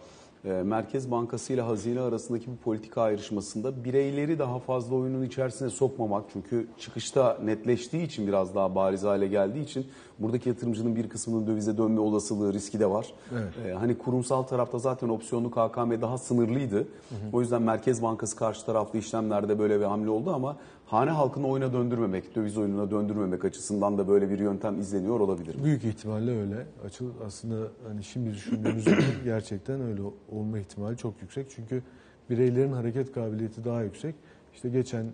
Merkez 0.45 1.11
Bankası 1.11 1.53
ile 1.53 1.61
hazine 1.61 2.01
arasındaki 2.01 2.47
bu 2.51 2.57
politika 2.57 3.03
ayrışmasında 3.03 3.85
bireyleri 3.85 4.39
daha 4.39 4.59
fazla 4.59 4.97
oyunun 4.97 5.23
içerisine 5.23 5.71
sokmamak 5.71 6.25
çünkü 6.33 6.69
çıkışta 6.79 7.39
netleştiği 7.45 8.07
için 8.07 8.27
biraz 8.27 8.55
daha 8.55 8.75
bariz 8.75 9.03
hale 9.03 9.27
geldiği 9.29 9.63
için 9.63 9.87
buradaki 10.23 10.49
yatırımcının 10.49 10.97
bir 10.97 11.09
kısmının 11.09 11.47
dövize 11.47 11.79
dönme 11.79 12.01
olasılığı 12.01 12.53
riski 12.53 12.81
de 12.81 12.91
var. 12.91 13.15
Evet. 13.33 13.53
Ee, 13.67 13.73
hani 13.73 13.99
kurumsal 13.99 14.43
tarafta 14.43 14.79
zaten 14.79 15.09
opsiyonlu 15.09 15.51
KKM 15.51 16.01
daha 16.01 16.19
sınırlıydı. 16.19 16.89
O 17.33 17.41
yüzden 17.41 17.63
Merkez 17.63 18.03
Bankası 18.03 18.37
karşı 18.37 18.67
taraflı 18.67 18.99
işlemlerde 18.99 19.59
böyle 19.59 19.81
bir 19.81 19.85
hamle 19.85 20.11
oldu 20.11 20.33
ama 20.35 20.57
hane 20.87 21.11
halkını 21.11 21.47
oyuna 21.47 21.73
döndürmemek, 21.73 22.35
döviz 22.37 22.59
oyununa 22.59 22.91
döndürmemek 22.91 23.45
açısından 23.45 23.99
da 23.99 24.09
böyle 24.09 24.31
bir 24.31 24.39
yöntem 24.39 24.81
izleniyor 24.81 25.21
olabilir. 25.21 25.65
Büyük 25.65 25.85
ihtimalle 25.85 26.41
öyle. 26.41 26.67
Açıl 26.87 27.11
aslında 27.27 27.69
hani 27.89 28.05
şimdi 28.05 28.31
düşündüğümüz 28.31 28.85
gerçekten 29.25 29.81
öyle 29.81 30.03
olma 30.33 30.59
ihtimali 30.59 30.97
çok 30.97 31.23
yüksek. 31.23 31.47
Çünkü 31.51 31.83
bireylerin 32.31 32.73
hareket 32.73 33.13
kabiliyeti 33.13 33.65
daha 33.65 33.83
yüksek. 33.83 34.15
İşte 34.55 34.69
geçen 34.69 35.05
e, 35.05 35.11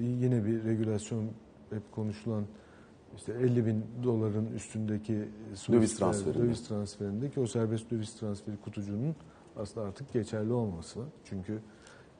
yine 0.00 0.44
bir 0.44 0.64
regülasyon 0.64 1.24
hep 1.70 1.92
konuşulan 1.92 2.44
işte 3.16 3.32
50 3.32 3.66
bin 3.66 3.84
doların 4.02 4.46
üstündeki 4.54 5.28
Swift 5.54 5.72
Döviz 5.72 5.98
transferinde. 5.98 6.44
döviz 6.44 6.68
transferindeki 6.68 7.40
o 7.40 7.46
serbest 7.46 7.90
döviz 7.90 8.14
transferi 8.14 8.56
kutucuğunun 8.56 9.16
aslında 9.56 9.86
artık 9.86 10.12
geçerli 10.12 10.52
olması. 10.52 11.00
Çünkü 11.24 11.58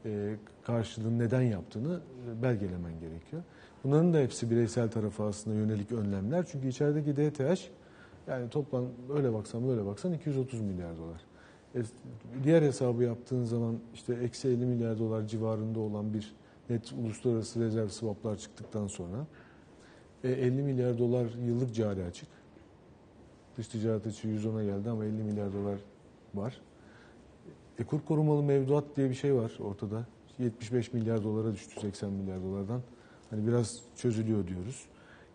e, 0.04 0.36
karşılığını 0.64 1.18
neden 1.18 1.42
yaptığını 1.42 2.00
e, 2.30 2.42
belgelemen 2.42 3.00
gerekiyor. 3.00 3.42
Bunların 3.84 4.14
da 4.14 4.18
hepsi 4.18 4.50
bireysel 4.50 4.90
tarafa 4.90 5.26
aslında 5.26 5.56
yönelik 5.56 5.92
önlemler. 5.92 6.46
Çünkü 6.52 6.68
içerideki 6.68 7.16
DTH 7.16 7.70
yani 8.28 8.50
toplam 8.50 8.84
öyle 9.16 9.32
baksan 9.32 9.68
böyle 9.68 9.86
baksan 9.86 10.12
230 10.12 10.60
milyar 10.60 10.96
dolar. 10.98 11.20
E, 11.74 11.80
diğer 12.44 12.62
hesabı 12.62 13.02
yaptığın 13.02 13.44
zaman 13.44 13.78
işte 13.94 14.14
eksi 14.14 14.48
50 14.48 14.56
milyar 14.56 14.98
dolar 14.98 15.26
civarında 15.26 15.80
olan 15.80 16.14
bir 16.14 16.34
net 16.70 16.92
uluslararası 16.92 17.60
rezerv 17.60 17.88
swaplar 17.88 18.38
çıktıktan 18.38 18.86
sonra 18.86 19.16
e, 19.16 19.26
50 20.28 20.62
milyar 20.62 20.98
dolar 20.98 21.26
yıllık 21.46 21.74
cari 21.74 22.04
açık. 22.04 22.28
Dış 23.56 23.68
ticaret 23.68 24.06
açığı 24.06 24.28
110'a 24.28 24.64
geldi 24.64 24.90
ama 24.90 25.04
50 25.04 25.12
milyar 25.12 25.52
dolar 25.52 25.78
var. 26.34 26.60
E, 27.78 27.84
kur 27.84 28.00
korumalı 28.00 28.42
mevduat 28.42 28.84
diye 28.96 29.10
bir 29.10 29.14
şey 29.14 29.34
var 29.34 29.52
ortada. 29.60 30.06
75 30.38 30.92
milyar 30.92 31.24
dolara 31.24 31.52
düştü 31.52 31.80
80 31.80 32.12
milyar 32.12 32.42
dolardan. 32.42 32.80
Hani 33.30 33.46
biraz 33.46 33.80
çözülüyor 33.96 34.46
diyoruz. 34.46 34.84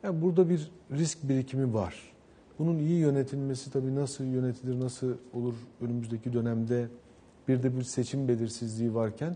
Yani 0.04 0.22
burada 0.22 0.50
bir 0.50 0.72
risk 0.92 1.30
birikimi 1.30 1.74
var. 1.74 2.14
Bunun 2.60 2.80
iyi 2.80 3.00
yönetilmesi 3.00 3.72
tabii 3.72 3.96
nasıl 3.96 4.24
yönetilir, 4.24 4.80
nasıl 4.80 5.14
olur 5.34 5.54
önümüzdeki 5.82 6.34
dönemde 6.34 6.88
bir 7.48 7.64
de 7.64 7.78
bir 7.78 7.84
seçim 7.84 8.28
belirsizliği 8.28 8.96
varken 8.96 9.36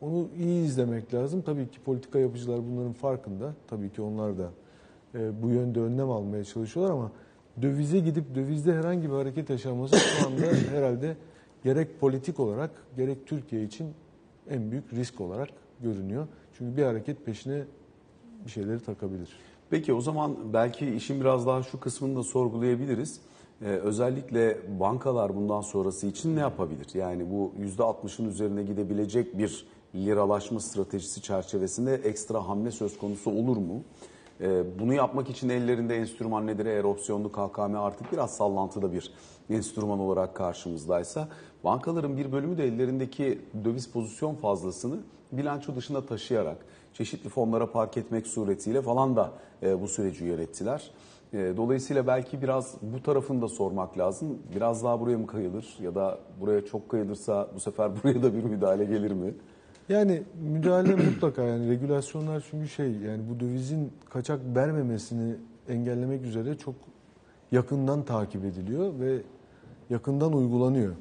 onu 0.00 0.28
iyi 0.38 0.64
izlemek 0.64 1.14
lazım. 1.14 1.42
Tabii 1.42 1.70
ki 1.70 1.80
politika 1.80 2.18
yapıcılar 2.18 2.60
bunların 2.70 2.92
farkında. 2.92 3.54
Tabii 3.68 3.90
ki 3.90 4.02
onlar 4.02 4.38
da 4.38 4.44
e, 4.44 4.61
bu 5.14 5.48
yönde 5.48 5.80
önlem 5.80 6.10
almaya 6.10 6.44
çalışıyorlar 6.44 6.94
ama 6.94 7.10
dövize 7.62 7.98
gidip 7.98 8.34
dövizde 8.34 8.74
herhangi 8.74 9.10
bir 9.10 9.14
hareket 9.14 9.50
yaşanması 9.50 9.98
şu 9.98 10.26
anda 10.26 10.42
herhalde 10.70 11.16
gerek 11.64 12.00
politik 12.00 12.40
olarak 12.40 12.70
gerek 12.96 13.26
Türkiye 13.26 13.64
için 13.64 13.94
en 14.50 14.70
büyük 14.70 14.92
risk 14.92 15.20
olarak 15.20 15.48
görünüyor. 15.80 16.26
Çünkü 16.58 16.76
bir 16.76 16.82
hareket 16.82 17.26
peşine 17.26 17.64
bir 18.44 18.50
şeyleri 18.50 18.80
takabilir. 18.80 19.28
Peki 19.70 19.92
o 19.92 20.00
zaman 20.00 20.36
belki 20.52 20.94
işin 20.94 21.20
biraz 21.20 21.46
daha 21.46 21.62
şu 21.62 21.80
kısmını 21.80 22.16
da 22.16 22.22
sorgulayabiliriz. 22.22 23.20
Ee, 23.62 23.64
özellikle 23.64 24.58
bankalar 24.80 25.36
bundan 25.36 25.60
sonrası 25.60 26.06
için 26.06 26.36
ne 26.36 26.40
yapabilir? 26.40 26.86
Yani 26.94 27.30
bu 27.30 27.52
%60'ın 27.78 28.28
üzerine 28.28 28.62
gidebilecek 28.62 29.38
bir 29.38 29.66
liralaşma 29.94 30.60
stratejisi 30.60 31.22
çerçevesinde 31.22 31.94
ekstra 31.94 32.48
hamle 32.48 32.70
söz 32.70 32.98
konusu 32.98 33.30
olur 33.30 33.56
mu? 33.56 33.82
Ee, 34.42 34.78
bunu 34.78 34.94
yapmak 34.94 35.30
için 35.30 35.48
ellerinde 35.48 35.96
enstrüman 35.96 36.46
nedir? 36.46 36.66
Eğer 36.66 36.84
opsiyonlu 36.84 37.32
KKM 37.32 37.76
artık 37.76 38.12
biraz 38.12 38.36
sallantıda 38.36 38.92
bir 38.92 39.10
enstrüman 39.50 39.98
olarak 39.98 40.34
karşımızdaysa 40.34 41.28
bankaların 41.64 42.16
bir 42.16 42.32
bölümü 42.32 42.58
de 42.58 42.64
ellerindeki 42.64 43.38
döviz 43.64 43.90
pozisyon 43.90 44.34
fazlasını 44.34 44.96
bilanço 45.32 45.76
dışında 45.76 46.06
taşıyarak 46.06 46.56
çeşitli 46.94 47.28
fonlara 47.28 47.72
park 47.72 47.96
etmek 47.96 48.26
suretiyle 48.26 48.82
falan 48.82 49.16
da 49.16 49.30
e, 49.62 49.80
bu 49.80 49.88
süreci 49.88 50.24
yönettiler. 50.24 50.90
E, 51.32 51.52
dolayısıyla 51.56 52.06
belki 52.06 52.42
biraz 52.42 52.74
bu 52.82 53.02
tarafını 53.02 53.42
da 53.42 53.48
sormak 53.48 53.98
lazım. 53.98 54.38
Biraz 54.54 54.84
daha 54.84 55.00
buraya 55.00 55.18
mı 55.18 55.26
kayılır 55.26 55.76
ya 55.80 55.94
da 55.94 56.18
buraya 56.40 56.64
çok 56.64 56.88
kayılırsa 56.88 57.48
bu 57.54 57.60
sefer 57.60 57.90
buraya 58.02 58.22
da 58.22 58.34
bir 58.34 58.44
müdahale 58.44 58.84
gelir 58.84 59.12
mi? 59.12 59.34
Yani 59.88 60.22
müdahale 60.42 60.94
mutlaka 61.10 61.42
yani 61.42 61.70
regülasyonlar 61.70 62.44
çünkü 62.50 62.68
şey 62.68 62.92
yani 62.92 63.22
bu 63.30 63.40
dövizin 63.40 63.92
kaçak 64.10 64.40
vermemesini 64.56 65.34
engellemek 65.68 66.22
üzere 66.22 66.58
çok 66.58 66.74
yakından 67.52 68.04
takip 68.04 68.44
ediliyor 68.44 69.00
ve 69.00 69.22
yakından 69.90 70.32
uygulanıyor. 70.32 70.94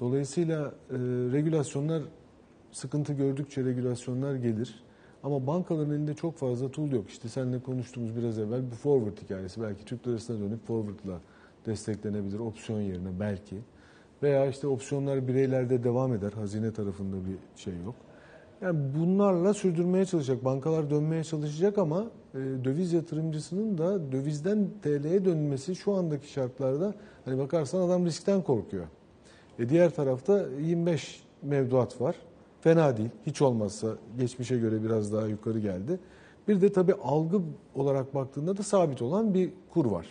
Dolayısıyla 0.00 0.64
e, 0.90 0.96
regülasyonlar 1.32 2.02
sıkıntı 2.72 3.12
gördükçe 3.12 3.64
regülasyonlar 3.64 4.34
gelir. 4.34 4.84
Ama 5.22 5.46
bankaların 5.46 5.90
elinde 5.90 6.14
çok 6.14 6.36
fazla 6.36 6.70
tool 6.70 6.92
yok. 6.92 7.10
İşte 7.10 7.28
seninle 7.28 7.62
konuştuğumuz 7.62 8.16
biraz 8.16 8.38
evvel 8.38 8.70
bu 8.70 8.74
forward 8.74 9.18
hikayesi. 9.18 9.62
Belki 9.62 9.84
Türk 9.84 10.08
lirasına 10.08 10.40
dönüp 10.40 10.66
forward'la 10.66 11.20
desteklenebilir 11.66 12.38
opsiyon 12.38 12.80
yerine 12.80 13.20
belki. 13.20 13.56
Veya 14.22 14.46
işte 14.46 14.66
opsiyonlar 14.66 15.28
bireylerde 15.28 15.84
devam 15.84 16.14
eder. 16.14 16.32
Hazine 16.32 16.72
tarafında 16.72 17.16
bir 17.16 17.62
şey 17.62 17.74
yok. 17.84 17.94
Yani 18.64 18.78
bunlarla 18.98 19.54
sürdürmeye 19.54 20.04
çalışacak. 20.04 20.44
Bankalar 20.44 20.90
dönmeye 20.90 21.24
çalışacak 21.24 21.78
ama 21.78 22.04
e, 22.34 22.38
döviz 22.38 22.92
yatırımcısının 22.92 23.78
da 23.78 24.12
dövizden 24.12 24.68
TL'ye 24.82 25.24
dönmesi 25.24 25.76
şu 25.76 25.92
andaki 25.92 26.32
şartlarda 26.32 26.94
hani 27.24 27.38
bakarsan 27.38 27.80
adam 27.80 28.06
riskten 28.06 28.42
korkuyor. 28.42 28.84
E 29.58 29.68
diğer 29.68 29.94
tarafta 29.94 30.46
25 30.60 31.22
mevduat 31.42 32.00
var. 32.00 32.16
Fena 32.60 32.96
değil. 32.96 33.10
Hiç 33.26 33.42
olmazsa 33.42 33.88
geçmişe 34.18 34.58
göre 34.58 34.82
biraz 34.82 35.12
daha 35.12 35.26
yukarı 35.26 35.58
geldi. 35.58 35.98
Bir 36.48 36.60
de 36.60 36.72
tabii 36.72 36.94
algı 36.94 37.40
olarak 37.74 38.14
baktığında 38.14 38.56
da 38.56 38.62
sabit 38.62 39.02
olan 39.02 39.34
bir 39.34 39.50
kur 39.70 39.86
var. 39.86 40.06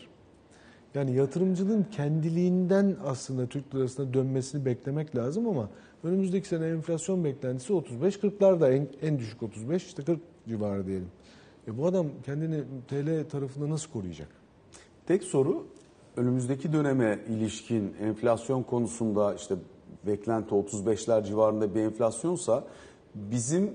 Yani 0.96 1.16
yatırımcının 1.16 1.86
kendiliğinden 1.92 2.96
aslında 3.06 3.48
Türk 3.48 3.76
lirasına 3.76 4.14
dönmesini 4.14 4.66
beklemek 4.66 5.16
lazım 5.16 5.48
ama 5.48 5.70
önümüzdeki 6.04 6.48
sene 6.48 6.66
enflasyon 6.66 7.24
beklentisi 7.24 7.74
35-40'larda 7.74 8.74
en, 8.74 8.88
en 9.02 9.20
düşük 9.20 9.44
35 9.44 9.86
işte 9.86 10.04
40 10.04 10.20
civarı 10.48 10.88
diyelim. 10.88 11.10
E 11.68 11.78
bu 11.78 11.86
adam 11.86 12.08
kendini 12.26 12.64
TL 12.88 13.30
tarafında 13.30 13.70
nasıl 13.70 13.92
koruyacak? 13.92 14.28
Tek 15.08 15.24
soru 15.24 15.66
önümüzdeki 16.18 16.74
döneme 16.74 17.20
ilişkin 17.30 17.96
enflasyon 18.02 18.64
konusunda 18.64 19.34
işte 19.34 19.56
beklenti 20.08 20.56
35'ler 20.56 21.26
civarında 21.26 21.76
bir 21.76 21.82
enflasyonsa 21.82 22.64
bizim 23.16 23.72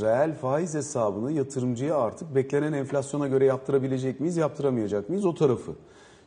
reel 0.00 0.34
faiz 0.34 0.74
hesabını 0.74 1.32
yatırımcıya 1.32 1.96
artık 1.98 2.34
beklenen 2.34 2.72
enflasyona 2.72 3.28
göre 3.28 3.44
yaptırabilecek 3.44 4.20
miyiz, 4.20 4.36
yaptıramayacak 4.36 5.08
mıyız 5.08 5.24
o 5.24 5.34
tarafı. 5.34 5.72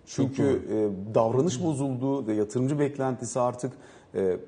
Çünkü 0.06 0.44
e, 0.44 1.16
davranış 1.16 1.64
bozuldu 1.64 2.28
ve 2.28 2.34
yatırımcı 2.34 2.80
beklentisi 2.80 3.40
artık 3.40 3.74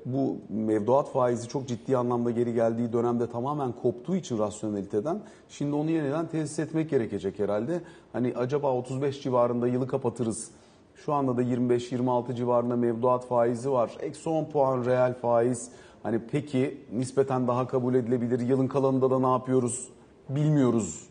bu 0.06 0.36
mevduat 0.48 1.12
faizi 1.12 1.48
çok 1.48 1.68
ciddi 1.68 1.96
anlamda 1.96 2.30
geri 2.30 2.54
geldiği 2.54 2.92
dönemde 2.92 3.30
tamamen 3.30 3.72
koptuğu 3.72 4.16
için 4.16 4.38
rasyoneliteden 4.38 5.20
şimdi 5.48 5.74
onu 5.74 5.90
yeniden 5.90 6.26
tesis 6.26 6.58
etmek 6.58 6.90
gerekecek 6.90 7.38
herhalde. 7.38 7.80
Hani 8.12 8.32
acaba 8.36 8.74
35 8.74 9.22
civarında 9.22 9.68
yılı 9.68 9.86
kapatırız. 9.86 10.50
Şu 10.94 11.12
anda 11.12 11.36
da 11.36 11.42
25-26 11.42 12.34
civarında 12.34 12.76
mevduat 12.76 13.26
faizi 13.26 13.70
var. 13.70 13.90
Eksi 14.00 14.28
10 14.28 14.44
puan 14.44 14.84
reel 14.84 15.14
faiz. 15.14 15.70
Hani 16.02 16.20
peki 16.30 16.80
nispeten 16.92 17.48
daha 17.48 17.66
kabul 17.66 17.94
edilebilir. 17.94 18.40
Yılın 18.40 18.68
kalanında 18.68 19.10
da 19.10 19.18
ne 19.18 19.30
yapıyoruz 19.30 19.88
bilmiyoruz. 20.28 21.08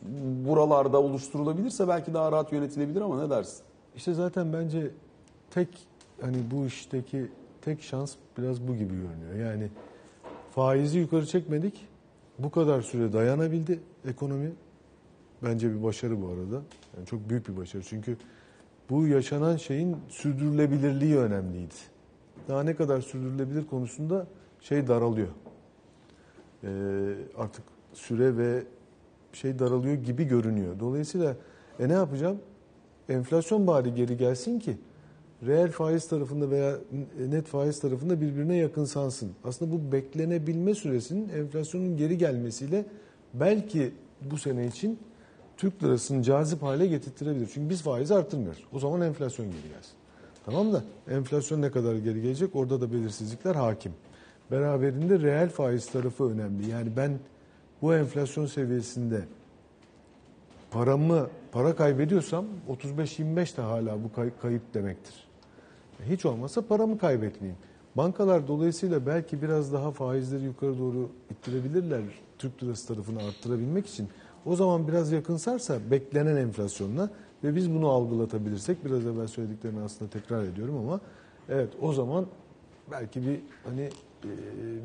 Buralarda 0.48 1.02
oluşturulabilirse 1.02 1.88
belki 1.88 2.14
daha 2.14 2.32
rahat 2.32 2.54
yönetilebilir 2.54 3.02
ama 3.02 3.24
ne 3.24 3.30
dersin? 3.30 3.60
İşte 3.96 4.14
zaten 4.14 4.54
bence 4.54 4.92
tek 5.52 5.68
hani 6.22 6.38
bu 6.52 6.66
işteki 6.66 7.30
tek 7.62 7.82
şans 7.82 8.16
biraz 8.38 8.68
bu 8.68 8.76
gibi 8.76 8.94
görünüyor. 8.96 9.52
Yani 9.52 9.70
faizi 10.52 11.00
yukarı 11.00 11.26
çekmedik. 11.26 11.88
Bu 12.40 12.52
kadar 12.52 12.82
süre 12.82 13.14
dayanabildi 13.14 13.80
ekonomi. 14.08 14.52
Bence 15.44 15.76
bir 15.76 15.84
başarı 15.84 16.22
bu 16.22 16.28
arada. 16.28 16.62
Yani 16.98 17.06
çok 17.06 17.30
büyük 17.30 17.48
bir 17.48 17.58
başarı. 17.58 17.84
Çünkü 17.84 18.18
bu 18.90 19.08
yaşanan 19.08 19.58
şeyin 19.58 19.98
sürdürülebilirliği 20.10 21.18
önemliydi. 21.18 21.76
Daha 22.48 22.64
ne 22.64 22.76
kadar 22.76 23.02
sürdürülebilir 23.02 23.68
konusunda 23.68 24.28
şey 24.62 24.88
daralıyor. 24.88 25.28
Ee, 26.64 26.70
artık 27.38 27.64
süre 27.94 28.38
ve 28.38 28.64
şey 29.34 29.60
daralıyor 29.60 29.96
gibi 29.96 30.24
görünüyor. 30.24 30.80
Dolayısıyla 30.80 31.36
e 31.80 31.90
ne 31.90 31.94
yapacağım? 31.94 32.40
Enflasyon 33.10 33.68
bari 33.68 33.94
geri 33.94 34.18
gelsin 34.18 34.60
ki 34.60 34.78
reel 35.48 35.72
faiz 35.72 36.08
tarafında 36.08 36.50
veya 36.50 36.76
net 37.30 37.46
faiz 37.48 37.80
tarafında 37.80 38.22
birbirine 38.22 38.56
yakınsansın. 38.56 39.32
Aslında 39.44 39.72
bu 39.72 39.92
beklenebilme 39.92 40.76
süresinin 40.76 41.30
enflasyonun 41.30 41.98
geri 41.98 42.18
gelmesiyle 42.18 42.86
belki 43.34 43.92
bu 44.32 44.38
sene 44.38 44.68
için 44.68 45.00
Türk 45.58 45.84
lirasını 45.84 46.24
cazip 46.24 46.62
hale 46.64 46.88
getirtirebilir. 46.88 47.50
Çünkü 47.54 47.70
biz 47.70 47.82
faizi 47.82 48.14
arttırmıyoruz. 48.16 48.64
O 48.74 48.80
zaman 48.80 49.02
enflasyon 49.02 49.48
geri 49.48 49.62
gelsin. 49.74 49.94
Tamam 50.46 50.74
da 50.74 50.84
enflasyon 51.10 51.62
ne 51.62 51.72
kadar 51.72 51.96
geri 51.96 52.22
gelecek 52.22 52.56
orada 52.56 52.82
da 52.82 52.94
belirsizlikler 52.94 53.56
hakim. 53.56 53.92
Beraberinde 54.52 55.20
reel 55.20 55.50
faiz 55.50 55.86
tarafı 55.86 56.24
önemli. 56.24 56.70
Yani 56.70 56.90
ben 56.98 57.20
bu 57.82 57.96
enflasyon 57.96 58.46
seviyesinde 58.46 59.22
paramı 60.72 61.28
para 61.52 61.76
kaybediyorsam 61.76 62.46
35-25 62.70 63.58
de 63.58 63.62
hala 63.62 64.04
bu 64.04 64.14
kay- 64.14 64.32
kayıp 64.42 64.74
demektir. 64.74 65.29
Hiç 66.06 66.26
olmazsa 66.26 66.62
paramı 66.62 66.98
kaybetmeyeyim. 66.98 67.60
Bankalar 67.96 68.48
dolayısıyla 68.48 69.06
belki 69.06 69.42
biraz 69.42 69.74
daha 69.74 69.92
faizleri 69.92 70.44
yukarı 70.44 70.80
doğru 70.80 71.10
ittirebilirler 71.32 72.02
Türk 72.38 72.64
lirası 72.64 72.88
tarafını 72.88 73.24
arttırabilmek 73.24 73.88
için. 73.88 74.10
O 74.46 74.56
zaman 74.56 74.88
biraz 74.88 75.12
yakınsarsa 75.12 75.92
beklenen 75.92 76.36
enflasyonla 76.36 77.10
ve 77.44 77.56
biz 77.56 77.72
bunu 77.72 77.90
algılatabilirsek 77.90 78.86
biraz 78.86 79.06
evvel 79.06 79.28
söylediklerini 79.28 79.82
aslında 79.82 80.12
tekrar 80.12 80.44
ediyorum 80.44 80.78
ama 80.78 81.00
evet 81.50 81.70
o 81.82 81.94
zaman 81.94 82.26
belki 82.92 83.22
bir 83.22 83.40
hani 83.66 83.90
e, 84.24 84.30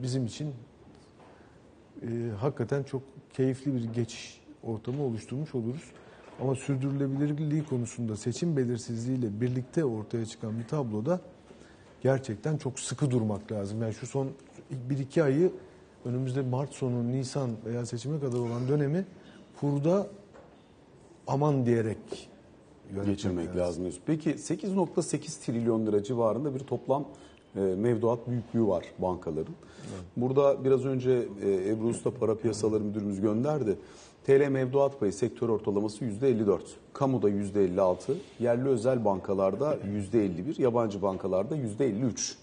bizim 0.03 0.27
için 0.27 0.55
e, 2.03 2.31
hakikaten 2.41 2.83
çok 2.83 3.03
keyifli 3.33 3.75
bir 3.75 3.85
geçiş 3.85 4.41
ortamı 4.63 5.03
oluşturmuş 5.03 5.55
oluruz. 5.55 5.83
Ama 6.41 6.55
sürdürülebilirliği 6.55 7.65
konusunda 7.65 8.17
seçim 8.17 8.57
belirsizliğiyle 8.57 9.41
birlikte 9.41 9.85
ortaya 9.85 10.27
çıkan 10.27 10.59
bir 10.59 10.69
tabloda 10.69 11.21
gerçekten 12.03 12.57
çok 12.57 12.81
sıkı 12.81 13.11
durmak 13.11 13.53
lazım. 13.53 13.83
Yani 13.83 13.95
şu 13.95 14.07
son 14.07 14.29
bir 14.71 14.99
iki 14.99 15.23
ayı 15.23 15.53
önümüzde 16.05 16.43
Mart 16.43 16.73
sonu, 16.73 17.13
Nisan 17.13 17.51
veya 17.65 17.87
seçime 17.87 18.21
kadar 18.21 18.39
olan 18.39 18.69
dönemi 18.69 19.07
kurda 19.61 20.07
aman 21.27 21.67
diyerek 21.67 22.31
geçirmek 23.07 23.57
lazım. 23.57 23.85
lazım. 23.85 24.03
Peki 24.07 24.31
8.8 24.31 25.47
trilyon 25.47 25.87
lira 25.87 26.03
civarında 26.03 26.55
bir 26.55 26.61
toplam 26.61 27.05
e, 27.57 27.61
mevduat 27.61 28.29
büyüklüğü 28.29 28.67
var 28.67 28.85
bankaların. 28.99 29.55
Evet. 29.81 30.05
Burada 30.17 30.65
biraz 30.65 30.85
önce 30.85 31.29
e, 31.43 31.69
Ebru 31.69 31.87
Usta 31.87 32.11
Para 32.11 32.37
Piyasaları 32.37 32.85
Müdürümüz 32.85 33.21
gönderdi. 33.21 33.77
TL 34.27 34.49
mevduat 34.49 35.01
payı 35.01 35.13
sektör 35.13 35.49
ortalaması 35.49 36.05
%54. 36.05 36.61
Kamuda 36.93 37.31
%56, 37.31 38.15
yerli 38.41 38.69
özel 38.69 39.05
bankalarda 39.05 39.77
%51, 39.77 40.63
yabancı 40.63 41.03
bankalarda 41.03 41.57
%53. 41.57 42.35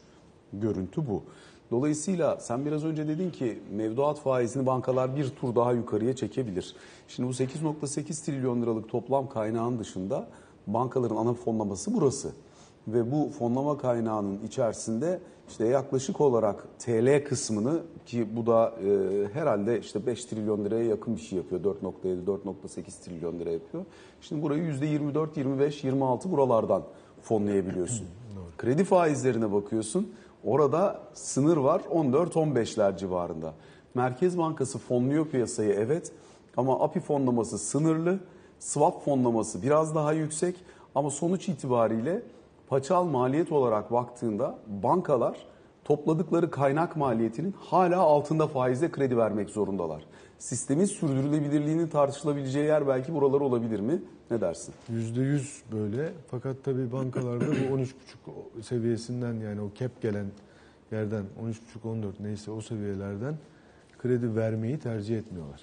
Görüntü 0.53 1.07
bu. 1.07 1.23
Dolayısıyla 1.71 2.37
sen 2.39 2.65
biraz 2.65 2.83
önce 2.83 3.07
dedin 3.07 3.29
ki 3.29 3.59
mevduat 3.71 4.19
faizini 4.19 4.65
bankalar 4.65 5.15
bir 5.15 5.29
tur 5.29 5.55
daha 5.55 5.73
yukarıya 5.73 6.15
çekebilir. 6.15 6.75
Şimdi 7.07 7.29
bu 7.29 7.33
8.8 7.33 8.25
trilyon 8.25 8.61
liralık 8.61 8.89
toplam 8.89 9.29
kaynağın 9.29 9.79
dışında 9.79 10.27
bankaların 10.67 11.15
ana 11.15 11.33
fonlaması 11.33 11.93
burası. 11.93 12.31
Ve 12.87 13.11
bu 13.11 13.29
fonlama 13.29 13.77
kaynağının 13.77 14.39
içerisinde 14.47 15.19
işte 15.51 15.67
yaklaşık 15.67 16.21
olarak 16.21 16.79
TL 16.79 17.23
kısmını 17.23 17.81
ki 18.05 18.27
bu 18.35 18.45
da 18.45 18.73
e, 18.85 19.33
herhalde 19.33 19.79
işte 19.79 20.05
5 20.05 20.25
trilyon 20.25 20.65
liraya 20.65 20.85
yakın 20.85 21.15
bir 21.15 21.21
şey 21.21 21.37
yapıyor. 21.37 21.61
4.7 21.61 22.25
4.8 22.25 23.05
trilyon 23.05 23.39
lira 23.39 23.51
yapıyor. 23.51 23.85
Şimdi 24.21 24.41
burayı 24.41 24.63
%24, 24.63 25.27
25, 25.35 25.83
26 25.83 26.31
buralardan 26.31 26.83
fonlayabiliyorsun. 27.21 28.07
Kredi 28.57 28.83
faizlerine 28.83 29.51
bakıyorsun. 29.51 30.11
Orada 30.43 30.99
sınır 31.13 31.57
var 31.57 31.81
14-15'ler 31.93 32.97
civarında. 32.97 33.53
Merkez 33.95 34.37
Bankası 34.37 34.79
fonluyor 34.79 35.27
piyasayı 35.27 35.73
evet 35.73 36.11
ama 36.57 36.79
API 36.79 36.99
fonlaması 36.99 37.57
sınırlı, 37.57 38.19
swap 38.59 39.05
fonlaması 39.05 39.63
biraz 39.63 39.95
daha 39.95 40.13
yüksek 40.13 40.55
ama 40.95 41.09
sonuç 41.09 41.49
itibariyle 41.49 42.21
paçal 42.71 43.03
maliyet 43.03 43.51
olarak 43.51 43.91
baktığında 43.91 44.59
bankalar 44.67 45.37
topladıkları 45.83 46.51
kaynak 46.51 46.95
maliyetinin 46.95 47.55
hala 47.59 47.99
altında 47.99 48.47
faizle 48.47 48.91
kredi 48.91 49.17
vermek 49.17 49.49
zorundalar. 49.49 50.05
Sistemin 50.37 50.85
sürdürülebilirliğinin 50.85 51.87
tartışılabileceği 51.87 52.65
yer 52.65 52.87
belki 52.87 53.13
buralar 53.13 53.41
olabilir 53.41 53.79
mi? 53.79 54.01
Ne 54.31 54.41
dersin? 54.41 54.73
Yüzde 54.89 55.21
yüz 55.21 55.63
böyle. 55.71 56.13
Fakat 56.27 56.55
tabii 56.63 56.91
bankalarda 56.91 57.45
bu 57.45 57.75
13,5 57.75 58.63
seviyesinden 58.63 59.33
yani 59.33 59.61
o 59.61 59.69
cap 59.79 60.01
gelen 60.01 60.25
yerden 60.91 61.23
13,5-14 61.83 62.03
neyse 62.19 62.51
o 62.51 62.61
seviyelerden 62.61 63.35
kredi 63.99 64.35
vermeyi 64.35 64.79
tercih 64.79 65.17
etmiyorlar. 65.17 65.61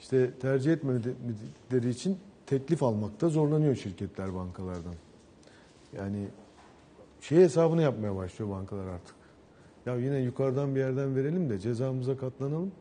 İşte 0.00 0.30
tercih 0.30 0.72
etmedikleri 0.72 1.88
için 1.88 2.18
teklif 2.46 2.82
almakta 2.82 3.28
zorlanıyor 3.28 3.74
şirketler 3.74 4.34
bankalardan. 4.34 4.94
Yani 5.96 6.28
şey 7.20 7.38
hesabını 7.38 7.82
yapmaya 7.82 8.16
başlıyor 8.16 8.50
bankalar 8.50 8.86
artık. 8.86 9.14
Ya 9.86 9.96
yine 9.96 10.18
yukarıdan 10.18 10.74
bir 10.74 10.80
yerden 10.80 11.16
verelim 11.16 11.50
de 11.50 11.58
cezamıza 11.58 12.16
katlanalım. 12.16 12.72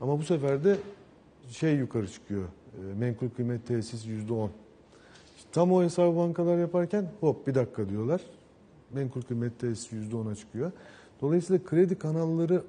Ama 0.00 0.18
bu 0.18 0.22
sefer 0.22 0.64
de 0.64 0.76
şey 1.48 1.76
yukarı 1.76 2.08
çıkıyor. 2.08 2.44
E, 2.44 2.94
menkul 2.98 3.28
kıymet 3.30 3.66
tesis 3.66 4.06
yüzde 4.06 4.32
on. 4.32 4.50
Tam 5.52 5.72
o 5.72 5.82
hesabı 5.82 6.16
bankalar 6.16 6.58
yaparken 6.58 7.10
hop 7.20 7.46
bir 7.46 7.54
dakika 7.54 7.88
diyorlar. 7.88 8.20
Menkul 8.94 9.22
kıymet 9.22 9.58
tesis 9.58 9.92
yüzde 9.92 10.16
ona 10.16 10.34
çıkıyor. 10.34 10.72
Dolayısıyla 11.20 11.64
kredi 11.64 11.98
kanalları 11.98 12.62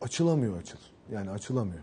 açılamıyor 0.00 0.58
açıl. 0.58 0.78
Yani 1.12 1.30
açılamıyor. 1.30 1.82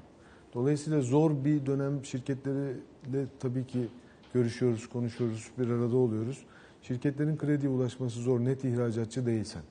Dolayısıyla 0.53 1.01
zor 1.01 1.31
bir 1.45 1.65
dönem 1.65 2.05
şirketleriyle 2.05 3.25
tabii 3.39 3.67
ki 3.67 3.87
görüşüyoruz, 4.33 4.89
konuşuyoruz, 4.89 5.51
bir 5.57 5.69
arada 5.69 5.97
oluyoruz. 5.97 6.45
Şirketlerin 6.81 7.37
krediye 7.37 7.71
ulaşması 7.71 8.19
zor. 8.19 8.39
Net 8.39 8.63
ihracatçı 8.63 9.25
değilsen. 9.25 9.61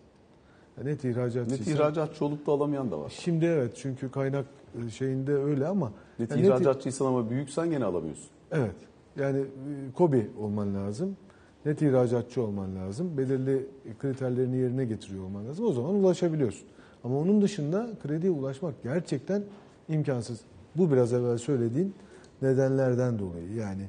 net 0.84 1.04
ihracatçıysan. 1.04 1.66
Net 1.66 1.78
ihracatçı 1.80 2.24
olup 2.24 2.46
da 2.46 2.52
alamayan 2.52 2.90
da 2.90 3.00
var. 3.00 3.12
Şimdi 3.20 3.44
evet 3.44 3.72
çünkü 3.76 4.10
kaynak 4.10 4.46
e, 4.86 4.90
şeyinde 4.90 5.34
öyle 5.34 5.66
ama. 5.66 5.92
Net 6.18 6.30
yani 6.30 6.42
ihracatçıysan 6.42 7.06
net, 7.06 7.18
ama 7.18 7.30
büyüksen 7.30 7.70
gene 7.70 7.84
alamıyorsun. 7.84 8.28
Evet. 8.50 8.76
Yani 9.16 9.38
e, 9.38 9.92
kobi 9.94 10.30
olman 10.38 10.74
lazım. 10.74 11.16
Net 11.64 11.82
ihracatçı 11.82 12.42
olman 12.42 12.76
lazım. 12.76 13.18
Belirli 13.18 13.66
kriterlerini 13.98 14.56
yerine 14.56 14.84
getiriyor 14.84 15.24
olman 15.24 15.48
lazım. 15.48 15.66
O 15.66 15.72
zaman 15.72 15.94
ulaşabiliyorsun. 15.94 16.68
Ama 17.04 17.18
onun 17.18 17.42
dışında 17.42 17.90
krediye 18.02 18.32
ulaşmak 18.32 18.82
gerçekten 18.82 19.42
imkansız. 19.88 20.40
Bu 20.76 20.92
biraz 20.92 21.12
evvel 21.12 21.38
söylediğin 21.38 21.94
nedenlerden 22.42 23.18
dolayı. 23.18 23.54
Yani 23.54 23.82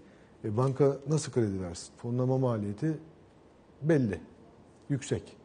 e, 0.43 0.57
banka 0.57 0.97
nasıl 1.09 1.31
kredi 1.31 1.61
versin? 1.61 1.93
Fonlama 1.97 2.37
maliyeti 2.37 2.97
belli. 3.81 4.19
Yüksek. 4.89 5.37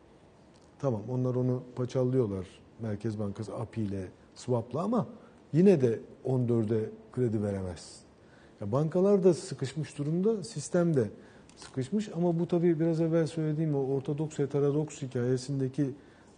Tamam 0.79 1.03
onlar 1.09 1.35
onu 1.35 1.63
paçallıyorlar 1.77 2.47
Merkez 2.81 3.19
Bankası 3.19 3.57
API 3.57 3.83
ile 3.83 4.09
swap'la 4.35 4.83
ama 4.83 5.07
yine 5.53 5.81
de 5.81 6.01
14'e 6.25 6.91
kredi 7.13 7.43
veremez. 7.43 8.01
Ya 8.61 8.73
bankalar 8.73 9.25
da 9.25 9.35
sıkışmış 9.35 9.99
durumda, 9.99 10.45
sistem 10.45 10.97
de 10.97 11.11
sıkışmış 11.57 12.09
ama 12.09 12.39
bu 12.39 12.49
tabii 12.49 12.81
biraz 12.81 13.01
evvel 13.01 13.27
söylediğim 13.27 13.75
o 13.75 13.79
ortodoks 13.79 14.39
heterodoks 14.39 15.03
hikayesindeki 15.03 15.91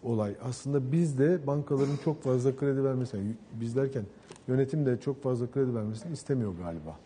olay. 0.02 0.34
Aslında 0.42 0.92
biz 0.92 1.18
de 1.18 1.46
bankaların 1.46 1.96
çok 2.04 2.22
fazla 2.22 2.56
kredi 2.56 2.84
vermesini, 2.84 3.34
biz 3.52 3.76
derken 3.76 4.04
yönetim 4.48 4.86
de 4.86 5.00
çok 5.00 5.22
fazla 5.22 5.50
kredi 5.50 5.74
vermesini 5.74 6.12
istemiyor 6.12 6.52
galiba. 6.62 6.96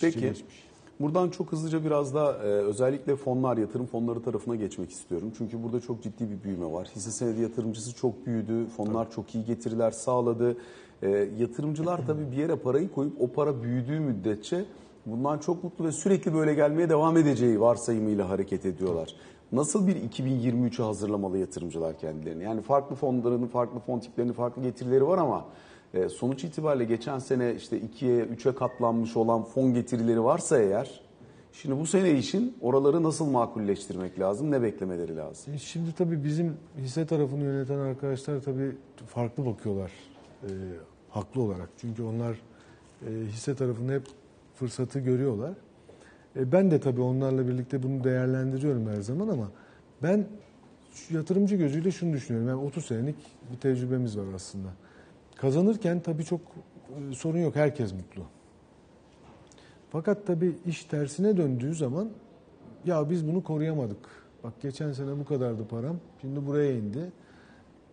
Peki. 0.00 0.20
Geçmiş. 0.20 0.69
Buradan 1.00 1.30
çok 1.30 1.52
hızlıca 1.52 1.84
biraz 1.84 2.14
da 2.14 2.32
e, 2.32 2.46
özellikle 2.46 3.16
fonlar, 3.16 3.56
yatırım 3.56 3.86
fonları 3.86 4.22
tarafına 4.22 4.56
geçmek 4.56 4.90
istiyorum. 4.90 5.32
Çünkü 5.38 5.62
burada 5.62 5.80
çok 5.80 6.02
ciddi 6.02 6.30
bir 6.30 6.42
büyüme 6.44 6.72
var. 6.72 6.88
Hisse 6.96 7.10
senedi 7.10 7.40
yatırımcısı 7.40 7.94
çok 7.94 8.26
büyüdü, 8.26 8.66
fonlar 8.66 9.04
tabii. 9.04 9.14
çok 9.14 9.34
iyi 9.34 9.44
getiriler 9.44 9.90
sağladı. 9.90 10.56
E, 11.02 11.08
yatırımcılar 11.38 12.06
tabii 12.06 12.32
bir 12.32 12.36
yere 12.36 12.56
parayı 12.56 12.92
koyup 12.92 13.20
o 13.20 13.28
para 13.28 13.62
büyüdüğü 13.62 14.00
müddetçe 14.00 14.64
bundan 15.06 15.38
çok 15.38 15.64
mutlu 15.64 15.84
ve 15.84 15.92
sürekli 15.92 16.34
böyle 16.34 16.54
gelmeye 16.54 16.88
devam 16.88 17.16
edeceği 17.16 17.60
varsayımıyla 17.60 18.28
hareket 18.28 18.66
ediyorlar. 18.66 19.14
Nasıl 19.52 19.86
bir 19.86 19.96
2023'ü 19.96 20.82
hazırlamalı 20.82 21.38
yatırımcılar 21.38 21.98
kendilerini? 21.98 22.44
Yani 22.44 22.62
farklı 22.62 22.96
fonlarının, 22.96 23.46
farklı 23.46 23.80
fon 23.80 23.98
tiplerinin 23.98 24.32
farklı 24.32 24.62
getirileri 24.62 25.06
var 25.06 25.18
ama 25.18 25.44
e, 25.94 26.08
sonuç 26.08 26.44
itibariyle 26.44 26.84
geçen 26.84 27.18
sene 27.18 27.54
işte 27.54 27.78
2'ye 27.78 28.24
3'e 28.24 28.54
katlanmış 28.54 29.16
olan 29.16 29.42
fon 29.42 29.74
getirileri 29.74 30.24
varsa 30.24 30.58
eğer 30.58 31.00
şimdi 31.52 31.80
bu 31.80 31.86
sene 31.86 32.18
için 32.18 32.56
oraları 32.60 33.02
nasıl 33.02 33.30
makulleştirmek 33.30 34.20
lazım? 34.20 34.50
Ne 34.50 34.62
beklemeleri 34.62 35.16
lazım? 35.16 35.54
E, 35.54 35.58
şimdi 35.58 35.92
tabii 35.92 36.24
bizim 36.24 36.56
hisse 36.78 37.06
tarafını 37.06 37.44
yöneten 37.44 37.78
arkadaşlar 37.78 38.40
tabii 38.40 38.76
farklı 39.06 39.46
bakıyorlar. 39.46 39.92
E, 40.42 40.48
haklı 41.10 41.42
olarak. 41.42 41.68
Çünkü 41.76 42.02
onlar 42.02 42.32
e, 43.06 43.10
hisse 43.26 43.54
tarafında 43.54 43.92
hep 43.92 44.06
fırsatı 44.54 44.98
görüyorlar. 44.98 45.52
E, 46.36 46.52
ben 46.52 46.70
de 46.70 46.80
tabii 46.80 47.00
onlarla 47.00 47.48
birlikte 47.48 47.82
bunu 47.82 48.04
değerlendiriyorum 48.04 48.88
her 48.88 49.00
zaman 49.00 49.28
ama 49.28 49.50
ben 50.02 50.26
yatırımcı 51.10 51.56
gözüyle 51.56 51.90
şunu 51.90 52.12
düşünüyorum. 52.12 52.48
Yani 52.48 52.60
30 52.66 52.84
senelik 52.84 53.16
bir 53.52 53.58
tecrübemiz 53.58 54.18
var 54.18 54.24
aslında. 54.34 54.68
Kazanırken 55.40 56.00
tabii 56.00 56.24
çok 56.24 56.40
e, 56.40 57.14
sorun 57.14 57.38
yok. 57.38 57.56
Herkes 57.56 57.92
mutlu. 57.92 58.22
Fakat 59.90 60.26
tabii 60.26 60.52
iş 60.66 60.84
tersine 60.84 61.36
döndüğü 61.36 61.74
zaman 61.74 62.10
ya 62.86 63.10
biz 63.10 63.28
bunu 63.28 63.44
koruyamadık. 63.44 64.08
Bak 64.44 64.52
geçen 64.62 64.92
sene 64.92 65.18
bu 65.18 65.24
kadardı 65.24 65.68
param. 65.68 65.96
Şimdi 66.20 66.46
buraya 66.46 66.72
indi. 66.72 67.12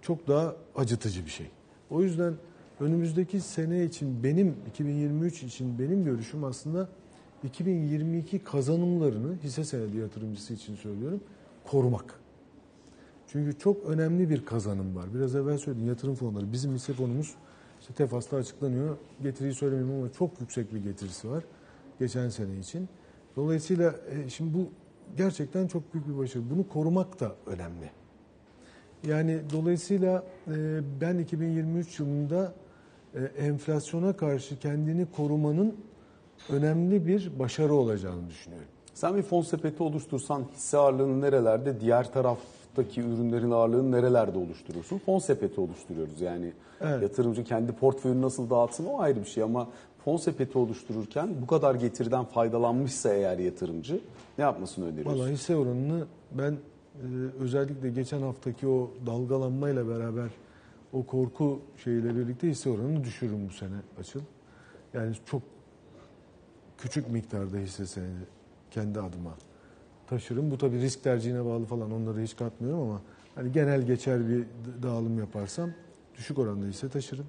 Çok 0.02 0.28
daha 0.28 0.56
acıtıcı 0.76 1.26
bir 1.26 1.30
şey. 1.30 1.48
O 1.90 2.02
yüzden 2.02 2.34
önümüzdeki 2.80 3.42
sene 3.42 3.84
için 3.84 4.24
benim 4.24 4.56
2023 4.70 5.44
için 5.44 5.80
benim 5.80 6.06
görüşüm 6.06 6.44
aslında 6.44 6.90
2022 7.44 8.40
kazanımlarını 8.40 9.36
hisse 9.44 9.64
senedi 9.64 9.98
yatırımcısı 9.98 10.54
için 10.54 10.76
söylüyorum 10.76 11.22
korumak. 11.66 12.20
Çünkü 13.28 13.60
çok 13.60 13.86
önemli 13.86 14.30
bir 14.30 14.46
kazanım 14.46 14.96
var. 14.96 15.14
Biraz 15.14 15.36
evvel 15.36 15.58
söyledim 15.58 15.88
yatırım 15.88 16.16
fonları. 16.16 16.52
Bizim 16.52 16.74
hisse 16.74 16.94
fonumuz 16.94 17.36
işte 17.82 17.94
Tefas'ta 17.94 18.38
açıklanıyor. 18.38 18.98
Getiriyi 19.24 19.54
söylemiyorum 19.54 19.96
ama 19.96 20.12
çok 20.12 20.42
yüksek 20.42 20.74
bir 20.74 20.84
getirisi 20.84 21.30
var 21.30 21.44
geçen 22.00 22.30
sene 22.30 22.58
için. 22.60 22.90
Dolayısıyla 23.36 23.96
e, 24.10 24.30
şimdi 24.30 24.54
bu 24.54 24.70
gerçekten 25.18 25.68
çok 25.68 25.94
büyük 25.94 26.08
bir 26.08 26.18
başarı. 26.18 26.44
Bunu 26.50 26.70
korumak 26.70 27.20
da 27.20 27.36
önemli. 27.46 27.92
Yani 29.08 29.42
dolayısıyla 29.54 30.24
e, 30.48 30.80
ben 31.02 31.18
2023 31.18 32.00
yılında 32.00 32.54
e, 33.16 33.20
enflasyona 33.20 34.18
karşı 34.18 34.60
kendini 34.60 35.12
korumanın 35.12 35.76
önemli 36.50 37.08
bir 37.08 37.40
başarı 37.40 37.74
olacağını 37.74 38.30
düşünüyorum. 38.30 38.68
Sen 38.94 39.16
bir 39.16 39.22
fon 39.22 39.42
sepeti 39.42 39.84
oluştursan 39.84 40.44
hisse 40.54 40.78
ağırlığını 40.78 41.22
nerelerde, 41.22 41.80
diğer 41.80 42.14
taraftaki 42.78 43.02
ürünlerin 43.02 43.52
ağırlığını 43.52 43.92
nerelerde 43.92 44.38
oluşturursun? 44.38 44.98
Fon 44.98 45.20
sepeti 45.20 45.62
oluşturuyoruz 45.62 46.22
yani. 46.22 46.54
Evet. 46.82 47.02
Yatırımcı 47.02 47.44
kendi 47.44 47.72
portföyünü 47.72 48.22
nasıl 48.22 48.50
dağıtsın 48.50 48.86
o 48.86 49.00
ayrı 49.00 49.20
bir 49.20 49.26
şey 49.26 49.44
ama 49.44 49.68
fon 50.06 50.18
sepeti 50.18 50.58
oluştururken 50.58 51.30
bu 51.42 51.48
kadar 51.48 51.76
getiriden 51.76 52.26
faydalanmışsa 52.26 53.14
eğer 53.14 53.40
yatırımcı 53.40 54.00
ne 54.38 54.44
yapmasını 54.44 54.86
öneriyorsun? 54.86 55.20
Valla 55.20 55.30
hisse 55.30 55.56
oranını 55.56 56.06
ben 56.32 56.52
e, 56.52 56.58
özellikle 57.40 57.90
geçen 57.90 58.22
haftaki 58.22 58.68
o 58.68 58.92
dalgalanmayla 59.06 59.88
beraber 59.88 60.30
o 60.94 61.06
korku 61.06 61.62
şeyiyle 61.84 62.16
birlikte 62.16 62.48
hisse 62.48 62.70
oranını 62.70 63.04
düşürürüm 63.04 63.48
bu 63.50 63.54
sene 63.54 63.78
açıl. 64.00 64.22
Yani 64.94 65.16
çok 65.26 65.42
küçük 66.78 67.10
miktarda 67.10 67.58
hisse 67.58 67.86
senedi 67.86 68.28
kendi 68.72 69.00
adıma 69.00 69.32
taşırım. 70.08 70.52
Bu 70.52 70.58
tabii 70.58 70.80
risk 70.80 71.04
tercihine 71.04 71.46
bağlı 71.46 71.66
falan 71.66 71.92
onları 71.92 72.22
hiç 72.22 72.36
katmıyorum 72.36 72.82
ama 72.82 73.02
hani 73.36 73.52
genel 73.52 73.82
geçer 73.82 74.30
bir 74.30 74.46
dağılım 74.84 75.20
yaparsam 75.20 75.72
düşük 76.16 76.40
oranda 76.40 76.66
hisse 76.66 76.90
taşırım. 76.90 77.26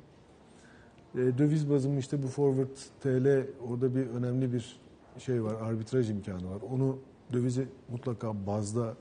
E, 1.14 1.18
döviz 1.18 1.70
bazım 1.70 1.98
işte 1.98 2.22
bu 2.22 2.26
forward 2.26 2.76
TL 3.00 3.46
orada 3.68 3.94
bir 3.94 4.06
önemli 4.06 4.52
bir 4.52 4.80
şey 5.18 5.44
var, 5.44 5.54
arbitraj 5.54 6.10
imkanı 6.10 6.50
var. 6.50 6.60
Onu 6.72 6.98
dövizi 7.32 7.68
mutlaka 7.88 8.46
bazda 8.46 8.96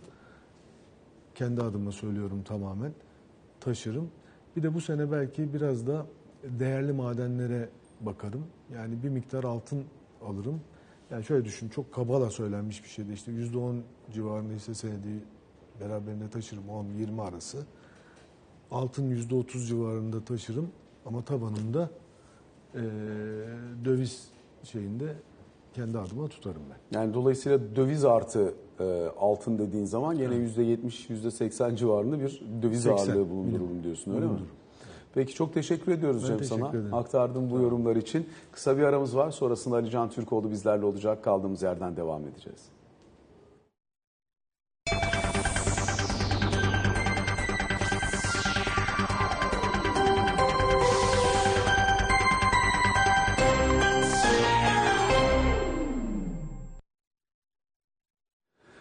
kendi 1.36 1.62
adıma 1.62 1.92
söylüyorum 1.92 2.44
tamamen 2.44 2.92
taşırım. 3.60 4.10
Bir 4.56 4.63
de 4.63 4.74
bu 4.74 4.82
sene 4.82 5.12
belki 5.12 5.54
biraz 5.54 5.88
da 5.88 6.06
değerli 6.44 6.94
madenlere 6.94 7.70
bakarım. 8.02 8.46
Yani 8.74 9.04
bir 9.04 9.10
miktar 9.10 9.44
altın 9.44 9.84
alırım. 10.26 10.62
Yani 11.12 11.24
şöyle 11.24 11.46
düşün 11.46 11.70
çok 11.70 11.93
kabala 11.93 12.30
söylenmiş 12.30 12.84
bir 12.84 12.89
şeydi 12.89 13.13
işte 13.13 13.32
%10 13.32 13.80
civarında 14.13 14.54
hisse 14.54 14.74
senedi 14.74 15.24
beraberinde 15.82 16.30
taşırım 16.30 16.63
10-20 17.00 17.22
arası. 17.22 17.58
Altın 18.72 19.12
%30 19.15 19.65
civarında 19.67 20.24
taşırım 20.26 20.70
ama 21.06 21.22
tabanımda 21.22 21.89
eee, 22.76 22.82
döviz 23.86 24.28
şeyinde 24.63 25.15
kendi 25.74 25.98
adıma 26.00 26.28
tutarım 26.28 26.62
ben. 26.70 27.00
Yani 27.00 27.13
dolayısıyla 27.13 27.76
döviz 27.76 28.06
artı 28.06 28.54
e, 28.80 29.08
altın 29.20 29.60
dediğin 29.60 29.86
zaman 29.86 30.17
gene 30.17 30.36
%70, 30.36 31.10
%80 31.10 31.76
civarında 31.76 32.20
bir 32.20 32.41
döviz 32.62 32.84
80, 32.84 32.98
ağırlığı 33.12 33.30
bulundururum 33.30 33.84
diyorsun 33.84 34.15
öyle 34.15 34.26
mi? 34.26 34.39
Peki 35.13 35.34
çok 35.36 35.54
teşekkür 35.54 35.91
ediyoruz 35.91 36.24
Ben 36.24 36.28
Cem 36.28 36.38
teşekkür 36.38 36.60
sana. 36.60 36.70
ederim. 36.70 36.93
Aktardığın 36.93 37.52
bu 37.52 37.60
yorumlar 37.60 37.96
için. 37.96 38.30
Kısa 38.52 38.78
bir 38.78 38.84
aramız 38.84 39.17
var. 39.17 39.32
Sonrasında 39.32 39.76
Ali 39.76 39.89
Can 39.89 40.10
Türkoğlu 40.10 40.52
bizlerle 40.52 40.86
olacak. 40.86 41.24
Kaldığımız 41.24 41.62
yerden 41.62 41.96
devam 41.98 42.22
edeceğiz. 42.28 42.62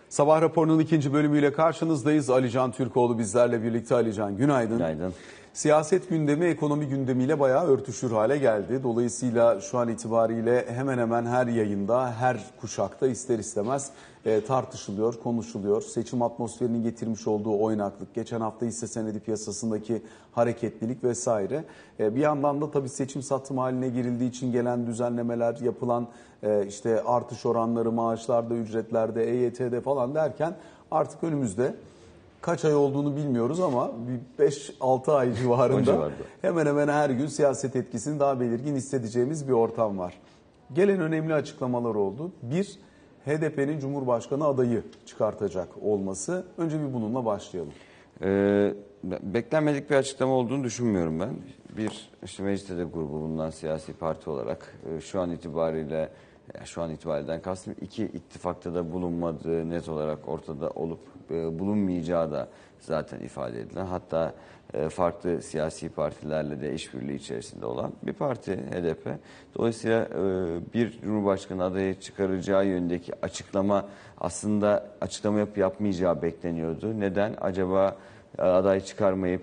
Sabah 0.09 0.41
raporunun 0.43 0.79
ikinci 0.79 1.13
bölümüyle 1.13 1.53
karşınızdayız. 1.53 2.31
Ali 2.31 2.51
Can 2.51 2.73
Türkoğlu 2.73 3.19
bizlerle 3.19 3.63
birlikte. 3.63 3.95
Ali 3.95 4.15
Can 4.15 4.37
günaydın. 4.37 4.77
Günaydın. 4.79 5.15
Siyaset 5.57 6.09
gündemi 6.09 6.45
ekonomi 6.45 6.87
gündemiyle 6.87 7.41
bayağı 7.41 7.67
örtüşür 7.67 8.11
hale 8.11 8.39
geldi. 8.39 8.83
Dolayısıyla 8.83 9.61
şu 9.61 9.79
an 9.79 9.89
itibariyle 9.89 10.67
hemen 10.69 10.99
hemen 10.99 11.27
her 11.27 11.47
yayında, 11.47 12.13
her 12.13 12.45
kuşakta 12.61 13.07
ister 13.07 13.39
istemez 13.39 13.91
e, 14.25 14.45
tartışılıyor, 14.45 15.15
konuşuluyor. 15.23 15.83
Seçim 15.83 16.23
atmosferinin 16.23 16.83
getirmiş 16.83 17.27
olduğu 17.27 17.63
oynaklık, 17.63 18.15
geçen 18.15 18.41
hafta 18.41 18.67
hisse 18.67 18.87
senedi 18.87 19.21
piyasasındaki 19.21 20.03
hareketlilik 20.33 21.05
vesaire. 21.05 21.65
E, 22.01 22.15
bir 22.15 22.21
yandan 22.21 22.61
da 22.61 22.71
tabii 22.71 22.89
seçim 22.89 23.23
satım 23.23 23.59
haline 23.59 23.89
girildiği 23.89 24.31
için 24.31 24.53
gelen 24.53 24.87
düzenlemeler, 24.87 25.57
yapılan 25.61 26.09
e, 26.43 26.67
işte 26.67 27.03
artış 27.03 27.47
oranları 27.47 27.93
maaşlarda, 27.93 28.55
ücretlerde, 28.55 29.31
EYT'de 29.31 29.81
falan 29.81 30.15
derken 30.15 30.55
artık 30.91 31.25
önümüzde 31.25 31.75
kaç 32.41 32.65
ay 32.65 32.75
olduğunu 32.75 33.17
bilmiyoruz 33.17 33.61
ama 33.61 33.91
bir 34.39 34.45
5-6 34.45 35.13
ay 35.13 35.35
civarında 35.35 36.11
hemen 36.43 36.67
hemen 36.67 36.89
her 36.89 37.11
gün 37.11 37.27
siyaset 37.27 37.77
etkisini 37.77 38.21
daha 38.21 38.41
belirgin 38.41 38.77
hissedeceğimiz 38.77 39.49
bir 39.49 39.53
ortam 39.53 39.99
var. 39.99 40.15
Gelen 40.75 41.01
önemli 41.01 41.35
açıklamalar 41.35 41.95
oldu. 41.95 42.33
Bir, 42.43 42.79
HDP'nin 43.27 43.79
Cumhurbaşkanı 43.79 44.47
adayı 44.47 44.83
çıkartacak 45.07 45.69
olması. 45.83 46.45
Önce 46.59 46.81
bir 46.81 46.95
bununla 46.95 47.25
başlayalım. 47.25 47.73
Ee, 48.23 48.75
be- 49.05 49.19
beklenmedik 49.23 49.91
bir 49.91 49.95
açıklama 49.95 50.33
olduğunu 50.33 50.65
düşünmüyorum 50.65 51.21
ben. 51.21 51.31
Bir, 51.77 52.11
işte 52.25 52.43
mecliste 52.43 52.79
de 52.79 52.85
grubu 52.85 53.13
bulunan 53.13 53.51
siyasi 53.51 53.93
parti 53.93 54.31
olarak 54.31 54.75
e, 54.97 55.01
şu 55.01 55.21
an 55.21 55.31
itibariyle, 55.31 56.09
şu 56.65 56.83
an 56.83 56.91
itibariyle 56.91 57.43
kastım 57.43 57.75
iki 57.81 58.05
ittifakta 58.05 58.75
da 58.75 58.93
bulunmadığı 58.93 59.71
net 59.71 59.89
olarak 59.89 60.29
ortada 60.29 60.71
olup 60.71 61.01
e, 61.31 61.59
bulunmayacağı 61.59 62.33
da 62.33 62.49
zaten 62.81 63.21
ifade 63.21 63.61
edilen. 63.61 63.87
Hatta 63.87 64.35
e, 64.75 64.89
farklı 64.89 65.43
siyasi 65.43 65.89
partilerle 65.89 66.61
de 66.61 66.75
işbirliği 66.75 67.15
içerisinde 67.15 67.67
olan 67.67 67.93
bir 68.03 68.13
parti 68.13 68.57
HDP. 68.57 69.09
Dolayısıyla 69.57 70.05
e, 70.05 70.75
bir 70.75 71.01
Cumhurbaşkanı 71.01 71.65
adayı 71.65 72.01
çıkaracağı 72.01 72.67
yöndeki 72.67 73.13
açıklama 73.23 73.89
aslında 74.19 74.89
açıklama 75.01 75.39
yapıp 75.39 75.59
yapmayacağı 75.59 76.23
bekleniyordu. 76.23 77.01
Neden? 77.01 77.35
Acaba 77.41 77.97
aday 78.39 78.81
çıkarmayıp 78.81 79.43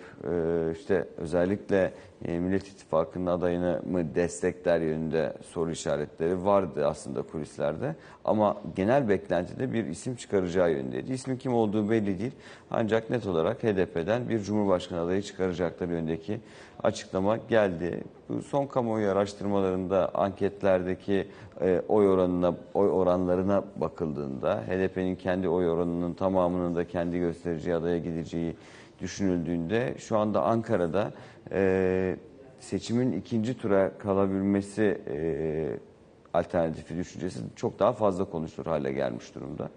işte 0.80 1.08
özellikle 1.18 1.94
e, 2.26 2.40
Millet 2.40 2.68
İttifakı'nın 2.68 3.26
adayını 3.26 3.82
mı 3.92 4.16
destekler 4.16 4.82
yönünde 4.82 5.34
soru 5.42 5.72
işaretleri 5.72 6.46
vardı 6.46 6.88
aslında 6.88 7.22
kulislerde. 7.22 7.96
Ama 8.26 8.58
genel 8.76 9.10
beklentide 9.10 9.74
bir 9.74 9.86
isim 9.86 10.16
çıkaracağı 10.16 10.72
yönündeydi. 10.72 11.14
İsmin 11.14 11.38
kim 11.38 11.54
olduğu 11.54 11.90
belli 11.90 12.20
değil. 12.20 12.32
Ancak 12.72 13.10
net 13.10 13.28
olarak 13.28 13.64
HDP'den 13.64 14.30
bir 14.30 14.40
Cumhurbaşkanı 14.40 15.02
adayı 15.02 15.22
çıkaracakları 15.22 15.92
yönündeki 15.92 16.40
açıklama 16.84 17.38
geldi. 17.38 18.04
Bu 18.30 18.42
son 18.42 18.66
kamuoyu 18.66 19.10
araştırmalarında 19.10 20.12
anketlerdeki 20.14 21.28
e, 21.62 21.82
oy 21.88 22.10
oranına 22.10 22.56
oy 22.74 22.90
oranlarına 22.90 23.64
bakıldığında 23.76 24.64
HDP'nin 24.68 25.16
kendi 25.16 25.50
oy 25.50 25.70
oranının 25.70 26.14
tamamının 26.14 26.76
da 26.76 26.88
kendi 26.88 27.20
göstereceği 27.20 27.76
adaya 27.76 27.98
gideceği 27.98 28.56
düşünüldüğünde 29.02 29.96
şu 29.98 30.18
anda 30.18 30.44
Ankara'da 30.44 31.12
e, 31.52 32.16
seçimin 32.60 33.12
ikinci 33.12 33.58
tura 33.58 33.98
kalabilmesi 33.98 35.02
e, 35.08 35.18
alternatifi 36.34 36.98
düşüncesi 36.98 37.40
çok 37.56 37.80
daha 37.80 37.94
fazla 37.94 38.26
konuşulur 38.26 38.68
hale 38.68 38.92
gelmiş 38.92 39.36
durumda. 39.36 39.70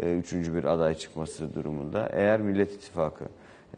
E, 0.00 0.18
üçüncü 0.18 0.54
bir 0.54 0.64
aday 0.64 0.94
çıkması 0.94 1.54
durumunda. 1.54 2.08
Eğer 2.12 2.40
Millet 2.40 2.74
İttifakı 2.74 3.24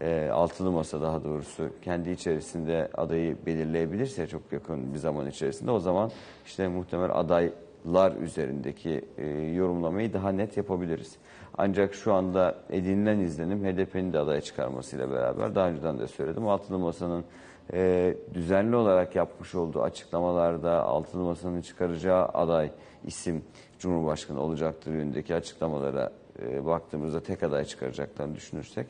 e, 0.00 0.28
altılı 0.32 0.72
masa 0.72 1.02
daha 1.02 1.24
doğrusu 1.24 1.70
kendi 1.82 2.10
içerisinde 2.10 2.88
adayı 2.94 3.36
belirleyebilirse 3.46 4.26
çok 4.26 4.52
yakın 4.52 4.94
bir 4.94 4.98
zaman 4.98 5.26
içerisinde 5.26 5.70
o 5.70 5.78
zaman 5.78 6.10
işte 6.46 6.68
muhtemel 6.68 7.10
adaylar 7.14 8.16
üzerindeki 8.16 9.04
e, 9.18 9.26
yorumlamayı 9.28 10.12
daha 10.12 10.32
net 10.32 10.56
yapabiliriz. 10.56 11.16
Ancak 11.58 11.94
şu 11.94 12.12
anda 12.12 12.54
edinilen 12.70 13.18
izlenim 13.18 13.64
HDP'nin 13.64 14.12
de 14.12 14.18
adaya 14.18 14.40
çıkarmasıyla 14.40 15.10
beraber 15.10 15.54
daha 15.54 15.68
önceden 15.68 15.98
de 15.98 16.06
söyledim. 16.06 16.48
Altılı 16.48 16.78
Masa'nın 16.78 17.24
e, 17.72 18.14
düzenli 18.34 18.76
olarak 18.76 19.16
yapmış 19.16 19.54
olduğu 19.54 19.82
açıklamalarda 19.82 20.82
Altılı 20.82 21.22
Masa'nın 21.22 21.60
çıkaracağı 21.60 22.24
aday 22.24 22.70
isim 23.04 23.44
Cumhurbaşkanı 23.78 24.40
olacaktır 24.40 24.92
yönündeki 24.92 25.34
açıklamalara 25.34 26.12
e, 26.42 26.66
baktığımızda 26.66 27.20
tek 27.20 27.42
aday 27.42 27.64
çıkaracaklarını 27.64 28.34
düşünürsek 28.34 28.86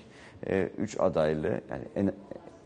3 0.79 1.01
adaylı 1.01 1.61
yani 1.71 1.85
en 1.97 2.13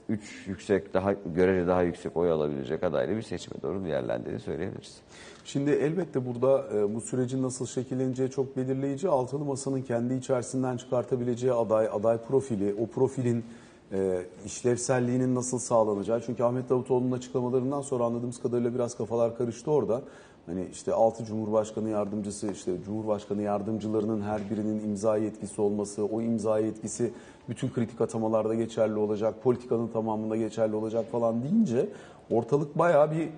3 0.08 0.46
yüksek 0.46 0.94
daha 0.94 1.12
görece 1.12 1.66
daha 1.66 1.82
yüksek 1.82 2.16
oy 2.16 2.30
alabilecek 2.30 2.84
adaylı 2.84 3.16
bir 3.16 3.22
seçime 3.22 3.62
doğru 3.62 3.86
ilerlendiğini 3.86 4.40
söyleyebiliriz. 4.40 5.00
Şimdi 5.44 5.70
elbette 5.70 6.26
burada 6.26 6.64
e, 6.74 6.94
bu 6.94 7.00
sürecin 7.00 7.42
nasıl 7.42 7.66
şekilleneceği 7.66 8.30
çok 8.30 8.56
belirleyici. 8.56 9.08
Altılı 9.08 9.44
Masa'nın 9.44 9.82
kendi 9.82 10.14
içerisinden 10.14 10.76
çıkartabileceği 10.76 11.52
aday, 11.52 11.88
aday 11.92 12.18
profili, 12.18 12.74
o 12.80 12.86
profilin 12.86 13.44
e, 13.92 14.22
işlevselliğinin 14.44 15.34
nasıl 15.34 15.58
sağlanacağı. 15.58 16.22
Çünkü 16.26 16.42
Ahmet 16.42 16.70
Davutoğlu'nun 16.70 17.12
açıklamalarından 17.12 17.82
sonra 17.82 18.04
anladığımız 18.04 18.42
kadarıyla 18.42 18.74
biraz 18.74 18.96
kafalar 18.96 19.38
karıştı 19.38 19.70
orada. 19.70 20.02
Hani 20.46 20.66
işte 20.72 20.92
6 20.92 21.24
Cumhurbaşkanı 21.24 21.90
yardımcısı, 21.90 22.52
işte 22.52 22.72
Cumhurbaşkanı 22.84 23.42
yardımcılarının 23.42 24.22
her 24.22 24.50
birinin 24.50 24.84
imza 24.84 25.16
yetkisi 25.16 25.60
olması, 25.60 26.04
o 26.04 26.22
imza 26.22 26.58
yetkisi 26.58 27.12
bütün 27.48 27.70
kritik 27.70 28.00
atamalarda 28.00 28.54
geçerli 28.54 28.94
olacak, 28.94 29.42
politikanın 29.42 29.88
tamamında 29.88 30.36
geçerli 30.36 30.76
olacak 30.76 31.04
falan 31.12 31.42
deyince 31.42 31.88
ortalık 32.30 32.78
bayağı 32.78 33.10
bir 33.10 33.28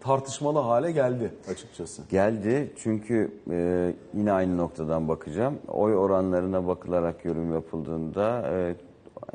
tartışmalı 0.00 0.58
hale 0.58 0.92
geldi 0.92 1.32
açıkçası. 1.50 2.02
Geldi 2.10 2.72
çünkü 2.76 3.32
e, 3.50 3.92
yine 4.14 4.32
aynı 4.32 4.56
noktadan 4.56 5.08
bakacağım. 5.08 5.58
Oy 5.68 5.96
oranlarına 5.96 6.66
bakılarak 6.66 7.24
yorum 7.24 7.52
yapıldığında 7.52 8.48
e, 8.52 8.74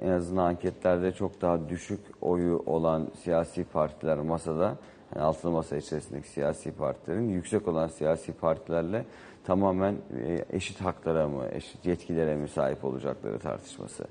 en 0.02 0.10
azından 0.10 0.44
anketlerde 0.44 1.12
çok 1.12 1.42
daha 1.42 1.70
düşük 1.70 2.00
oyu 2.22 2.64
olan 2.66 3.08
siyasi 3.24 3.64
partiler 3.64 4.18
masada 4.18 4.76
yani 5.16 5.26
altılı 5.26 5.52
masa 5.52 5.78
içerisindeki 5.78 6.28
siyasi 6.28 6.72
partilerin 6.72 7.30
yüksek 7.30 7.68
olan 7.68 7.88
siyasi 7.88 8.34
partilerle 8.34 9.06
tamamen 9.44 9.96
e, 10.26 10.46
eşit 10.50 10.82
haklara 10.82 11.28
mı, 11.28 11.44
eşit 11.54 11.86
yetkilere 11.86 12.36
mi 12.36 12.50
sahip 12.50 12.86
olacakları 12.86 13.40
tartışması. 13.40 14.04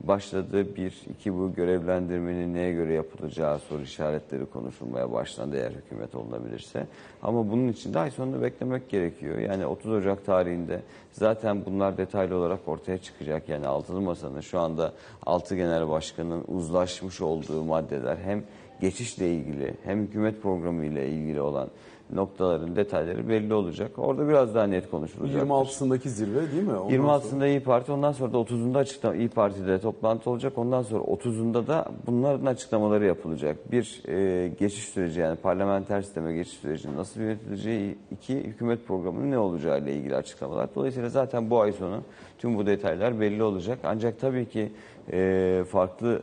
Başladı 0.00 0.76
bir, 0.76 1.02
iki 1.10 1.34
bu 1.34 1.54
görevlendirmenin 1.54 2.54
neye 2.54 2.72
göre 2.72 2.92
yapılacağı 2.92 3.58
soru 3.58 3.82
işaretleri 3.82 4.46
konuşulmaya 4.46 5.12
başlandı 5.12 5.56
eğer 5.56 5.70
hükümet 5.70 6.14
olunabilirse. 6.14 6.86
Ama 7.22 7.50
bunun 7.50 7.68
için 7.68 7.94
de 7.94 7.98
ay 7.98 8.10
sonunu 8.10 8.42
beklemek 8.42 8.88
gerekiyor. 8.88 9.38
Yani 9.38 9.66
30 9.66 9.92
Ocak 9.92 10.26
tarihinde 10.26 10.82
zaten 11.12 11.64
bunlar 11.66 11.98
detaylı 11.98 12.36
olarak 12.36 12.68
ortaya 12.68 12.98
çıkacak. 12.98 13.48
Yani 13.48 13.66
altılı 13.66 14.00
masanın 14.00 14.40
şu 14.40 14.60
anda 14.60 14.92
altı 15.26 15.56
genel 15.56 15.88
başkanın 15.88 16.44
uzlaşmış 16.48 17.20
olduğu 17.20 17.64
maddeler 17.64 18.16
hem 18.16 18.44
geçişle 18.80 19.32
ilgili 19.32 19.74
hem 19.84 20.02
hükümet 20.02 20.42
programı 20.42 20.84
ile 20.84 21.08
ilgili 21.08 21.40
olan 21.40 21.68
noktaların 22.12 22.76
detayları 22.76 23.28
belli 23.28 23.54
olacak. 23.54 23.90
Orada 23.98 24.28
biraz 24.28 24.54
daha 24.54 24.66
net 24.66 24.90
konuşulacak. 24.90 25.42
26'sındaki 25.42 26.08
zirve 26.08 26.52
değil 26.52 26.62
mi? 26.62 26.76
Ondan 26.76 26.98
26'sında 26.98 27.48
İyi 27.48 27.60
Parti 27.60 27.92
ondan 27.92 28.12
sonra 28.12 28.32
da 28.32 28.36
30'unda 28.36 28.78
açıklama 28.78 29.16
İyi 29.16 29.28
Parti'de 29.28 29.78
toplantı 29.78 30.30
olacak. 30.30 30.58
Ondan 30.58 30.82
sonra 30.82 31.02
30'unda 31.04 31.66
da 31.66 31.86
bunların 32.06 32.46
açıklamaları 32.46 33.06
yapılacak. 33.06 33.72
Bir 33.72 34.02
e, 34.08 34.48
geçiş 34.48 34.84
süreci 34.84 35.20
yani 35.20 35.36
parlamenter 35.36 36.02
sisteme 36.02 36.32
geçiş 36.32 36.54
sürecinin 36.54 36.96
nasıl 36.96 37.20
yönetileceği, 37.20 37.98
iki 38.10 38.34
hükümet 38.34 38.86
programının 38.86 39.30
ne 39.30 39.38
olacağı 39.38 39.80
ile 39.80 39.94
ilgili 39.94 40.16
açıklamalar. 40.16 40.68
Dolayısıyla 40.74 41.08
zaten 41.08 41.50
bu 41.50 41.60
ay 41.60 41.72
sonu 41.72 42.00
tüm 42.38 42.56
bu 42.56 42.66
detaylar 42.66 43.20
belli 43.20 43.42
olacak. 43.42 43.78
Ancak 43.84 44.20
tabii 44.20 44.48
ki 44.48 44.72
e, 45.12 45.64
farklı 45.70 46.22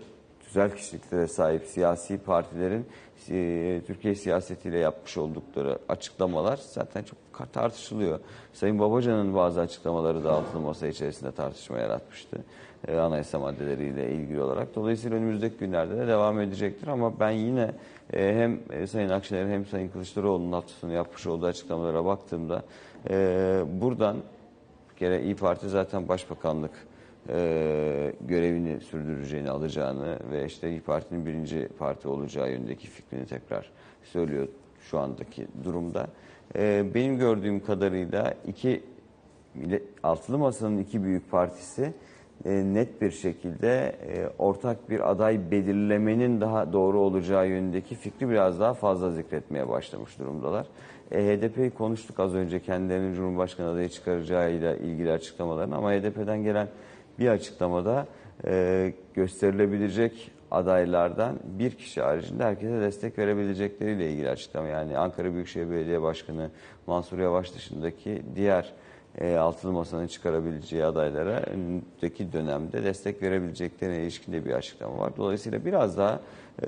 güzel 0.53 0.75
kişiliklere 0.75 1.27
sahip 1.27 1.65
siyasi 1.65 2.17
partilerin 2.17 2.85
e, 3.29 3.81
Türkiye 3.87 4.15
siyasetiyle 4.15 4.77
yapmış 4.77 5.17
oldukları 5.17 5.79
açıklamalar 5.89 6.59
zaten 6.63 7.03
çok 7.03 7.53
tartışılıyor. 7.53 8.19
Sayın 8.53 8.79
Babacan'ın 8.79 9.35
bazı 9.35 9.61
açıklamaları 9.61 10.23
da 10.23 10.31
altılı 10.31 10.61
masa 10.61 10.87
içerisinde 10.87 11.31
tartışma 11.31 11.79
yaratmıştı. 11.79 12.37
E, 12.87 12.97
anayasa 12.97 13.39
maddeleriyle 13.39 14.11
ilgili 14.11 14.41
olarak. 14.41 14.75
Dolayısıyla 14.75 15.17
önümüzdeki 15.17 15.57
günlerde 15.57 15.97
de 15.97 16.07
devam 16.07 16.39
edecektir 16.39 16.87
ama 16.87 17.19
ben 17.19 17.31
yine 17.31 17.71
e, 18.13 18.35
hem 18.35 18.59
e, 18.71 18.87
Sayın 18.87 19.09
Akşener 19.09 19.47
hem 19.47 19.65
Sayın 19.65 19.89
Kılıçdaroğlu'nun 19.89 20.51
hafta 20.51 20.87
yapmış 20.87 21.27
olduğu 21.27 21.45
açıklamalara 21.45 22.05
baktığımda 22.05 22.63
buradan 23.81 24.17
bir 24.91 24.99
kere 24.99 25.23
İyi 25.23 25.35
Parti 25.35 25.69
zaten 25.69 26.07
başbakanlık 26.07 26.71
e, 27.29 28.13
görevini 28.21 28.79
sürdüreceğini 28.79 29.49
alacağını 29.49 30.19
ve 30.31 30.45
işte 30.45 30.69
İyi 30.69 30.81
Parti'nin 30.81 31.25
birinci 31.25 31.67
parti 31.79 32.07
olacağı 32.07 32.51
yönündeki 32.51 32.88
fikrini 32.88 33.25
tekrar 33.25 33.71
söylüyor 34.03 34.47
şu 34.79 34.99
andaki 34.99 35.47
durumda. 35.63 36.07
E, 36.55 36.86
benim 36.93 37.17
gördüğüm 37.17 37.65
kadarıyla 37.65 38.33
iki 38.47 38.83
altılı 40.03 40.38
masanın 40.38 40.77
iki 40.77 41.03
büyük 41.03 41.31
partisi 41.31 41.93
e, 42.45 42.51
net 42.51 43.01
bir 43.01 43.12
şekilde 43.12 43.95
e, 44.07 44.29
ortak 44.38 44.89
bir 44.89 45.12
aday 45.12 45.51
belirlemenin 45.51 46.41
daha 46.41 46.73
doğru 46.73 46.99
olacağı 46.99 47.47
yönündeki 47.47 47.95
fikri 47.95 48.29
biraz 48.29 48.59
daha 48.59 48.73
fazla 48.73 49.12
zikretmeye 49.12 49.69
başlamış 49.69 50.19
durumdalar. 50.19 50.67
E, 51.12 51.19
HDP'yi 51.19 51.71
konuştuk 51.71 52.19
az 52.19 52.36
önce 52.36 52.59
kendilerinin 52.59 53.13
Cumhurbaşkanı 53.13 53.69
adayı 53.69 53.89
çıkaracağıyla 53.89 54.75
ilgili 54.75 55.12
açıklamalarını 55.12 55.75
ama 55.75 55.91
HDP'den 55.91 56.43
gelen 56.43 56.67
bir 57.19 57.28
açıklamada 57.28 58.08
e, 58.45 58.93
gösterilebilecek 59.13 60.32
adaylardan 60.52 61.39
bir 61.43 61.71
kişi 61.71 62.02
haricinde 62.02 62.43
herkese 62.43 62.82
destek 62.82 63.17
verebilecekleriyle 63.17 64.12
ilgili 64.12 64.30
açıklama. 64.30 64.67
Yani 64.67 64.97
Ankara 64.97 65.34
Büyükşehir 65.34 65.71
Belediye 65.71 66.02
Başkanı 66.02 66.49
Mansur 66.88 67.19
Yavaş 67.19 67.56
dışındaki 67.56 68.21
diğer 68.36 68.73
e, 69.17 69.36
altılı 69.36 69.71
masanın 69.71 70.08
çıkarabileceği 70.08 70.86
adaylara 70.86 71.39
önümüzdeki 71.39 72.34
dönemde 72.34 72.84
destek 72.84 73.21
verebileceklerine 73.21 74.04
ilişkin 74.04 74.45
bir 74.45 74.52
açıklama 74.52 74.97
var. 74.97 75.13
Dolayısıyla 75.17 75.65
biraz 75.65 75.97
daha 75.97 76.19
e, 76.65 76.67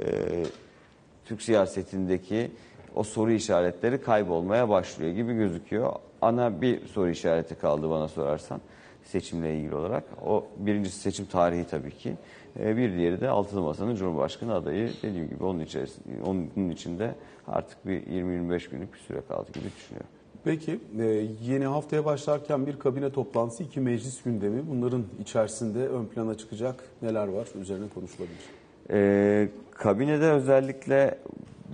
Türk 1.25 1.41
siyasetindeki 1.41 2.51
o 2.95 3.03
soru 3.03 3.31
işaretleri 3.31 4.01
kaybolmaya 4.01 4.69
başlıyor 4.69 5.11
gibi 5.11 5.33
gözüküyor. 5.33 5.93
Ana 6.21 6.61
bir 6.61 6.87
soru 6.87 7.09
işareti 7.09 7.55
kaldı 7.55 7.89
bana 7.89 8.07
sorarsan 8.07 8.61
seçimle 9.05 9.55
ilgili 9.55 9.75
olarak. 9.75 10.03
O 10.25 10.47
birincisi 10.57 10.99
seçim 10.99 11.25
tarihi 11.25 11.67
tabii 11.67 11.91
ki. 11.91 12.15
E, 12.59 12.77
bir 12.77 12.97
diğeri 12.97 13.21
de 13.21 13.29
Altılı 13.29 13.61
Masa'nın 13.61 13.95
Cumhurbaşkanı 13.95 14.53
adayı. 14.53 14.89
Dediğim 15.03 15.29
gibi 15.29 15.43
onun 15.43 15.59
içerisinde, 15.59 16.23
onun 16.25 16.69
içinde 16.69 17.15
artık 17.47 17.87
bir 17.87 18.01
20-25 18.01 18.69
günlük 18.69 18.93
bir 18.93 18.99
süre 18.99 19.21
kaldı 19.27 19.51
gibi 19.53 19.65
düşünüyorum. 19.77 20.09
Peki 20.43 20.79
e, 20.99 21.03
yeni 21.41 21.65
haftaya 21.65 22.05
başlarken 22.05 22.67
bir 22.67 22.79
kabine 22.79 23.11
toplantısı, 23.11 23.63
iki 23.63 23.79
meclis 23.79 24.23
gündemi. 24.23 24.69
Bunların 24.69 25.03
içerisinde 25.21 25.87
ön 25.87 26.05
plana 26.05 26.37
çıkacak 26.37 26.83
neler 27.01 27.27
var? 27.27 27.47
Üzerine 27.61 27.85
konuşulabilir. 27.93 28.49
E, 28.89 29.49
kabinede 29.71 30.31
özellikle 30.31 31.19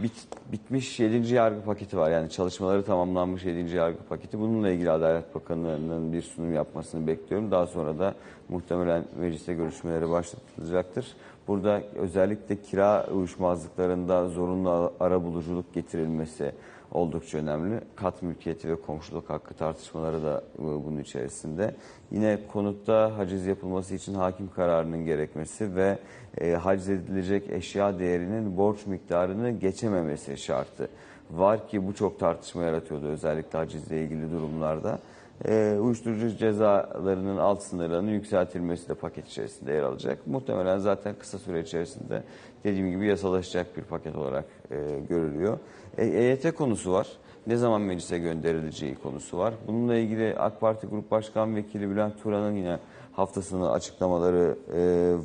bit, 0.04 0.28
bitmiş 0.52 1.00
7. 1.00 1.34
yargı 1.34 1.62
paketi 1.62 1.98
var. 1.98 2.12
Yani 2.12 2.30
çalışmaları 2.30 2.86
tamamlanmış 2.86 3.46
7. 3.46 3.76
yargı 3.76 3.98
paketi. 4.10 4.40
Bununla 4.40 4.70
ilgili 4.70 4.92
Adalet 4.92 5.36
Bakanlığı'nın 5.36 6.14
bir 6.14 6.22
sunum 6.22 6.54
yapmasını 6.54 7.08
bekliyorum. 7.08 7.52
Daha 7.52 7.68
sonra 7.68 8.00
da 8.00 8.16
muhtemelen 8.50 9.04
mecliste 9.20 9.54
görüşmeleri 9.54 10.10
başlatılacaktır. 10.10 11.08
Burada 11.48 11.82
özellikle 11.96 12.62
kira 12.62 13.08
uyuşmazlıklarında 13.14 14.30
zorunlu 14.30 14.94
ara 15.00 15.24
buluculuk 15.24 15.74
getirilmesi 15.74 16.52
oldukça 16.91 17.38
önemli. 17.38 17.82
Kat 17.95 18.21
mülkiyeti 18.21 18.69
ve 18.69 18.82
komşuluk 18.82 19.30
hakkı 19.30 19.54
tartışmaları 19.54 20.23
da 20.23 20.43
e, 20.60 20.63
bunun 20.63 20.99
içerisinde. 20.99 21.75
Yine 22.12 22.39
konutta 22.54 23.17
haciz 23.17 23.45
yapılması 23.45 23.95
için 23.95 24.13
hakim 24.13 24.49
kararının 24.51 25.06
gerekmesi 25.06 25.75
ve 25.75 25.99
e, 26.38 26.51
haciz 26.51 26.89
edilecek 26.89 27.49
eşya 27.49 27.99
değerinin 27.99 28.58
borç 28.58 28.86
miktarını 28.86 29.51
geçememesi 29.51 30.38
şartı 30.38 30.89
var 31.32 31.67
ki 31.67 31.88
bu 31.88 31.93
çok 31.95 32.19
tartışma 32.19 32.63
yaratıyordu 32.63 33.08
özellikle 33.08 33.58
hacizle 33.58 34.04
ilgili 34.04 34.32
durumlarda. 34.32 34.99
E, 35.47 35.77
uyuşturucu 35.82 36.38
cezalarının 36.38 37.38
alt 37.38 37.62
sınırlarının 37.62 38.12
yükseltilmesi 38.12 38.89
de 38.89 38.93
paket 38.93 39.27
içerisinde 39.27 39.73
yer 39.73 39.84
alacak. 39.84 40.27
Muhtemelen 40.27 40.77
zaten 40.77 41.15
kısa 41.19 41.38
süre 41.38 41.60
içerisinde 41.60 42.23
dediğim 42.63 42.91
gibi 42.91 43.06
yasalaşacak 43.06 43.78
bir 43.78 43.82
paket 43.82 44.15
olarak 44.15 44.45
e, 44.71 44.78
görülüyor. 45.10 45.58
E, 45.97 46.06
EYT 46.06 46.56
konusu 46.56 46.91
var. 46.91 47.08
Ne 47.47 47.56
zaman 47.56 47.82
meclise 47.82 48.19
gönderileceği 48.19 48.95
konusu 48.95 49.38
var. 49.38 49.54
Bununla 49.67 49.95
ilgili 49.95 50.36
AK 50.38 50.62
Parti 50.62 50.88
Grup 50.88 51.12
Başkan 51.12 51.56
Vekili 51.56 51.89
Bülent 51.89 52.24
Turan'ın 52.24 52.56
yine 52.56 52.80
haftasını 53.12 53.71
açıklamaları 53.71 54.58
e, 54.74 54.82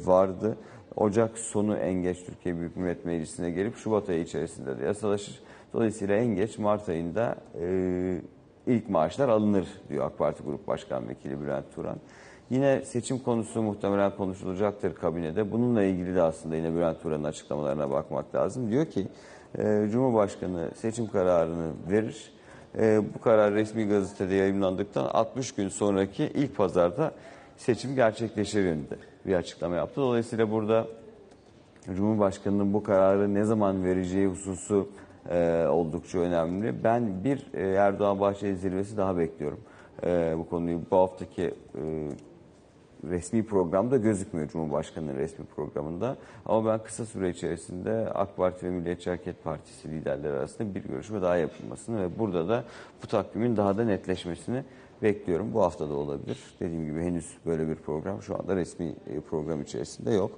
vardı. 0.07 0.57
Ocak 0.97 1.39
sonu 1.39 1.77
en 1.77 1.95
geç 1.95 2.25
Türkiye 2.27 2.59
Büyük 2.59 2.77
Millet 2.77 3.05
Meclisi'ne 3.05 3.51
gelip 3.51 3.77
Şubat 3.77 4.09
ayı 4.09 4.21
içerisinde 4.21 4.79
de 4.79 4.85
yasalaşır. 4.85 5.41
Dolayısıyla 5.73 6.17
en 6.17 6.27
geç 6.27 6.59
Mart 6.59 6.89
ayında 6.89 7.37
e, 7.61 8.21
ilk 8.67 8.89
maaşlar 8.89 9.29
alınır 9.29 9.67
diyor 9.89 10.07
AK 10.07 10.19
Parti 10.19 10.43
Grup 10.43 10.67
Başkan 10.67 11.09
Vekili 11.09 11.41
Bülent 11.41 11.75
Turan. 11.75 11.97
Yine 12.51 12.83
seçim 12.85 13.19
konusu 13.19 13.63
muhtemelen 13.63 14.17
konuşulacaktır 14.17 14.95
kabinede. 14.95 15.53
Bununla 15.53 15.83
ilgili 15.83 16.15
de 16.15 16.23
aslında 16.23 16.57
yine 16.57 16.75
Bülent 16.75 17.03
Turan'ın 17.03 17.25
açıklamalarına 17.25 17.91
bakmak 17.91 18.35
lazım. 18.35 18.71
Diyor 18.71 18.87
ki 18.87 19.09
e, 19.59 19.89
Cumhurbaşkanı 19.93 20.71
seçim 20.75 21.07
kararını 21.07 21.73
verir. 21.91 22.33
E, 22.79 23.01
bu 23.15 23.21
karar 23.21 23.55
resmi 23.55 23.89
gazetede 23.89 24.35
yayınlandıktan 24.35 25.05
60 25.05 25.55
gün 25.55 25.69
sonraki 25.69 26.25
ilk 26.25 26.57
pazarda 26.57 27.13
seçim 27.57 27.95
gerçekleşir 27.95 28.65
yönünde 28.65 28.97
bir 29.27 29.35
açıklama 29.35 29.77
yaptı. 29.77 30.01
Dolayısıyla 30.01 30.51
burada 30.51 30.87
Cumhurbaşkanı'nın 31.97 32.75
bu 32.75 32.83
kararı 32.83 33.35
ne 33.35 33.45
zaman 33.45 33.85
vereceği 33.85 34.27
hususu 34.27 34.89
e, 35.31 35.67
oldukça 35.67 36.19
önemli. 36.19 36.85
Ben 36.85 37.25
bir 37.25 37.55
Erdoğan 37.55 38.21
Bahçeli 38.21 38.57
zirvesi 38.57 38.97
daha 38.97 39.19
bekliyorum. 39.19 39.61
E, 40.05 40.35
bu 40.39 40.49
konuyu 40.49 40.81
bu 40.91 40.97
haftaki 40.97 41.43
e, 41.43 41.83
resmi 43.11 43.47
programda 43.47 43.97
gözükmüyor 43.97 44.49
Cumhurbaşkanı'nın 44.49 45.17
resmi 45.17 45.45
programında. 45.47 46.17
Ama 46.47 46.73
ben 46.73 46.85
kısa 46.85 47.07
süre 47.07 47.31
içerisinde 47.31 48.11
AK 48.15 48.37
Parti 48.37 48.67
ve 48.67 48.71
Milliyetçi 48.71 49.11
Hareket 49.11 49.45
Partisi 49.45 49.91
liderleri 49.91 50.33
arasında 50.33 50.75
bir 50.75 50.83
görüşme 50.83 51.23
daha 51.23 51.37
yapılmasını 51.37 52.03
ve 52.03 52.19
burada 52.19 52.49
da 52.49 52.65
bu 53.03 53.07
takvimin 53.07 53.57
daha 53.57 53.79
da 53.79 53.85
netleşmesini 53.85 54.65
bekliyorum. 55.03 55.55
Bu 55.55 55.63
hafta 55.63 55.89
da 55.89 55.95
olabilir. 55.95 56.39
Dediğim 56.61 56.87
gibi 56.87 57.01
henüz 57.01 57.37
böyle 57.47 57.69
bir 57.69 57.75
program 57.75 58.23
şu 58.23 58.39
anda 58.39 58.57
resmi 58.57 58.95
e, 59.07 59.21
program 59.21 59.63
içerisinde 59.63 60.11
yok. 60.11 60.31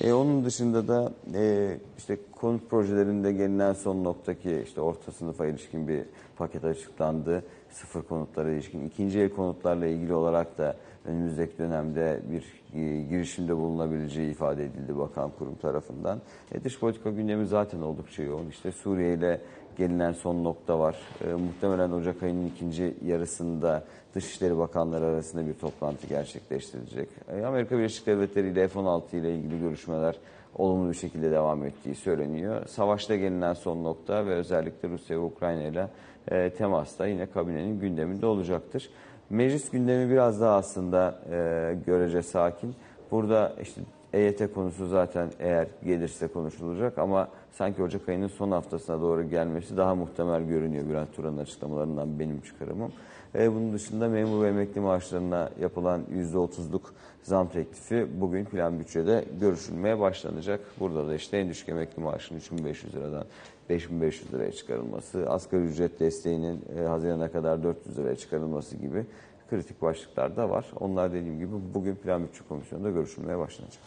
E, 0.00 0.12
onun 0.12 0.44
dışında 0.44 0.88
da 0.88 1.12
e, 1.34 1.76
işte 1.98 2.18
konut 2.32 2.70
projelerinde 2.70 3.32
gelinen 3.32 3.72
son 3.72 4.04
noktaki 4.04 4.62
işte 4.64 4.80
orta 4.80 5.12
sınıfa 5.12 5.46
ilişkin 5.46 5.88
bir 5.88 6.02
paket 6.36 6.64
açıklandı. 6.64 7.44
Sıfır 7.70 8.02
konutlara 8.02 8.50
ilişkin. 8.50 8.86
ikinci 8.86 9.20
el 9.20 9.30
konutlarla 9.30 9.86
ilgili 9.86 10.14
olarak 10.14 10.58
da 10.58 10.76
önümüzdeki 11.04 11.58
dönemde 11.58 12.20
bir 12.30 12.44
e, 12.80 13.02
girişimde 13.02 13.56
bulunabileceği 13.56 14.30
ifade 14.30 14.64
edildi 14.64 14.98
bakan 14.98 15.30
kurum 15.38 15.54
tarafından. 15.54 16.20
E, 16.52 16.64
dış 16.64 16.80
politika 16.80 17.10
gündemi 17.10 17.46
zaten 17.46 17.80
oldukça 17.80 18.22
yoğun. 18.22 18.48
İşte 18.48 18.72
Suriye 18.72 19.14
ile 19.14 19.40
gelinen 19.78 20.12
son 20.12 20.44
nokta 20.44 20.78
var. 20.78 20.96
E, 21.24 21.32
muhtemelen 21.32 21.90
Ocak 21.90 22.22
ayının 22.22 22.46
ikinci 22.46 22.94
yarısında 23.04 23.84
Dışişleri 24.14 24.58
Bakanları 24.58 25.04
arasında 25.04 25.46
bir 25.46 25.54
toplantı 25.54 26.06
gerçekleştirilecek. 26.06 27.08
E, 27.32 27.44
Amerika 27.44 27.78
Birleşik 27.78 28.06
Devletleri 28.06 28.48
ile 28.48 28.68
F-16 28.68 29.16
ile 29.16 29.34
ilgili 29.34 29.60
görüşmeler 29.60 30.16
olumlu 30.54 30.90
bir 30.90 30.96
şekilde 30.96 31.30
devam 31.30 31.64
ettiği 31.64 31.94
söyleniyor. 31.94 32.66
Savaşta 32.66 33.16
gelinen 33.16 33.54
son 33.54 33.84
nokta 33.84 34.26
ve 34.26 34.34
özellikle 34.34 34.88
Rusya 34.88 35.16
ve 35.16 35.20
Ukrayna 35.20 35.62
ile 35.62 35.88
e, 36.30 36.50
temasta 36.50 37.06
yine 37.06 37.26
kabinenin 37.26 37.80
gündeminde 37.80 38.26
olacaktır. 38.26 38.90
Meclis 39.30 39.70
gündemi 39.70 40.10
biraz 40.10 40.40
daha 40.40 40.56
aslında 40.56 41.18
e, 41.30 41.76
görece 41.86 42.22
sakin. 42.22 42.74
Burada 43.10 43.52
işte 43.62 43.80
EYT 44.12 44.54
konusu 44.54 44.86
zaten 44.86 45.30
eğer 45.40 45.66
gelirse 45.84 46.28
konuşulacak 46.28 46.98
ama 46.98 47.28
sanki 47.52 47.82
Ocak 47.82 48.08
ayının 48.08 48.28
son 48.28 48.50
haftasına 48.50 49.00
doğru 49.00 49.28
gelmesi 49.28 49.76
daha 49.76 49.94
muhtemel 49.94 50.42
görünüyor 50.42 50.88
Bülent 50.88 51.16
Turan'ın 51.16 51.38
açıklamalarından 51.38 52.18
benim 52.18 52.40
çıkarımım. 52.40 52.92
E, 53.34 53.54
bunun 53.54 53.72
dışında 53.72 54.08
memur 54.08 54.42
ve 54.42 54.48
emekli 54.48 54.80
maaşlarına 54.80 55.50
yapılan 55.60 56.02
%30'luk 56.12 56.82
zam 57.22 57.48
teklifi 57.48 58.06
bugün 58.20 58.44
plan 58.44 58.78
bütçede 58.80 59.24
görüşülmeye 59.40 60.00
başlanacak. 60.00 60.60
Burada 60.80 61.08
da 61.08 61.14
işte 61.14 61.38
en 61.38 61.48
düşük 61.48 61.68
emekli 61.68 62.02
maaşının 62.02 62.38
3500 62.38 62.94
liradan 62.94 63.24
5500 63.70 64.32
liraya 64.32 64.52
çıkarılması, 64.52 65.30
asgari 65.30 65.62
ücret 65.62 66.00
desteğinin 66.00 66.60
e, 66.78 66.80
Haziran'a 66.80 67.32
kadar 67.32 67.62
400 67.62 67.98
liraya 67.98 68.16
çıkarılması 68.16 68.76
gibi 68.76 69.06
kritik 69.50 69.82
başlıklar 69.82 70.36
da 70.36 70.50
var. 70.50 70.66
Onlar 70.80 71.12
dediğim 71.12 71.38
gibi 71.38 71.52
bugün 71.74 71.94
plan 71.94 72.24
bütçe 72.24 72.40
komisyonunda 72.48 72.90
görüşülmeye 72.90 73.38
başlanacak. 73.38 73.80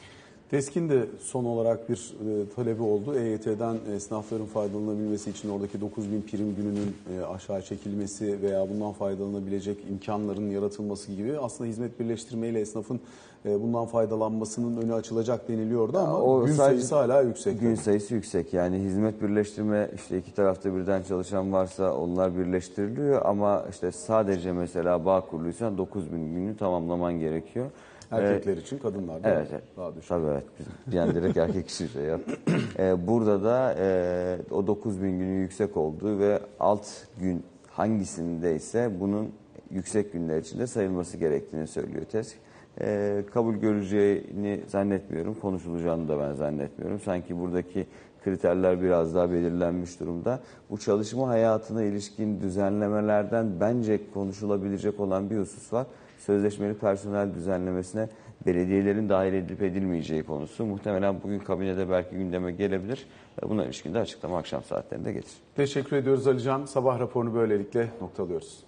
TESK'in 0.52 0.90
de 0.90 1.06
son 1.20 1.46
olarak 1.46 1.90
bir 1.90 1.96
e, 1.96 2.50
talebi 2.56 2.82
oldu. 2.82 3.16
EYT'den 3.16 3.78
esnafların 3.96 4.46
faydalanabilmesi 4.46 5.30
için 5.30 5.50
oradaki 5.50 5.82
9 5.82 6.12
bin 6.12 6.22
prim 6.22 6.56
gününün 6.56 6.96
e, 7.16 7.22
aşağı 7.26 7.62
çekilmesi 7.62 8.42
veya 8.42 8.70
bundan 8.70 8.92
faydalanabilecek 8.92 9.78
imkanların 9.90 10.50
yaratılması 10.50 11.12
gibi 11.12 11.40
aslında 11.40 11.70
hizmet 11.70 12.00
birleştirmeyle 12.00 12.60
esnafın 12.60 13.00
bundan 13.46 13.86
faydalanmasının 13.86 14.82
önü 14.82 14.94
açılacak 14.94 15.48
deniliyordu 15.48 15.98
ama 15.98 16.22
o 16.22 16.46
gün 16.46 16.54
sayısı 16.54 16.96
hala 16.96 17.22
yüksek. 17.22 17.60
Gün 17.60 17.76
sayısı 17.76 18.14
yüksek 18.14 18.54
yani 18.54 18.78
hizmet 18.78 19.22
birleştirme 19.22 19.90
işte 19.96 20.18
iki 20.18 20.34
tarafta 20.34 20.76
birden 20.76 21.04
çalışan 21.04 21.54
varsa 21.54 21.94
onlar 21.94 22.38
birleştiriliyor 22.38 23.26
ama 23.26 23.66
işte 23.70 23.92
sadece 23.92 24.52
mesela 24.52 25.06
bağ 25.06 25.22
kuruluysan 25.22 25.78
9 25.78 26.14
bin 26.14 26.36
günü 26.36 26.58
tamamlaman 26.58 27.20
gerekiyor. 27.20 27.66
Erkekler 28.12 28.58
için 28.58 28.78
kadınlar 28.78 29.24
da 29.24 29.30
Evet, 29.30 29.48
evet. 29.52 29.64
daha 29.78 29.96
düşük. 29.96 30.10
Tabii 30.10 30.26
evet. 30.26 30.44
Biz 30.88 30.94
yani 30.94 31.16
direkt 31.16 31.38
erkek 31.48 31.70
işi 31.70 31.88
şey 31.88 32.04
yaptık. 32.04 32.40
Ee, 32.80 33.08
burada 33.08 33.44
da 33.44 33.76
e, 33.80 34.38
o 34.52 34.68
9 34.68 35.04
bin 35.04 35.20
günü 35.20 35.42
yüksek 35.42 35.78
olduğu 35.78 36.20
ve 36.20 36.40
alt 36.60 36.86
gün 37.20 37.44
hangisindeyse 37.72 38.92
bunun 39.00 39.30
yüksek 39.72 40.14
günler 40.14 40.40
içinde 40.40 40.68
sayılması 40.68 41.18
gerektiğini 41.18 41.68
söylüyor 41.68 42.06
TESK. 42.06 42.36
Ee, 42.82 43.24
kabul 43.34 43.56
göreceğini 43.56 44.62
zannetmiyorum. 44.68 45.36
Konuşulacağını 45.42 46.08
da 46.08 46.20
ben 46.20 46.34
zannetmiyorum. 46.34 47.00
Sanki 47.00 47.40
buradaki 47.40 47.88
kriterler 48.24 48.82
biraz 48.82 49.16
daha 49.16 49.32
belirlenmiş 49.32 50.00
durumda. 50.00 50.40
Bu 50.70 50.78
çalışma 50.78 51.28
hayatına 51.28 51.84
ilişkin 51.84 52.42
düzenlemelerden 52.42 53.60
bence 53.60 54.00
konuşulabilecek 54.14 55.00
olan 55.00 55.30
bir 55.30 55.38
husus 55.38 55.74
var. 55.74 55.88
Sözleşmeli 56.18 56.74
personel 56.74 57.34
düzenlemesine 57.34 58.10
belediyelerin 58.46 59.10
dahil 59.10 59.34
edilip 59.34 59.62
edilmeyeceği 59.62 60.24
konusu. 60.24 60.66
Muhtemelen 60.66 61.16
bugün 61.24 61.40
kabinede 61.40 61.90
belki 61.90 62.16
gündeme 62.16 62.52
gelebilir. 62.52 63.08
Buna 63.50 63.66
ilişkin 63.66 63.94
de 63.94 64.00
açıklama 64.00 64.38
akşam 64.38 64.64
saatlerinde 64.64 65.14
gelir. 65.14 65.32
Teşekkür 65.56 65.96
ediyoruz 65.96 66.28
Alican. 66.28 66.66
Sabah 66.66 67.00
raporunu 67.00 67.34
böylelikle 67.34 67.90
noktalıyoruz. 68.02 68.67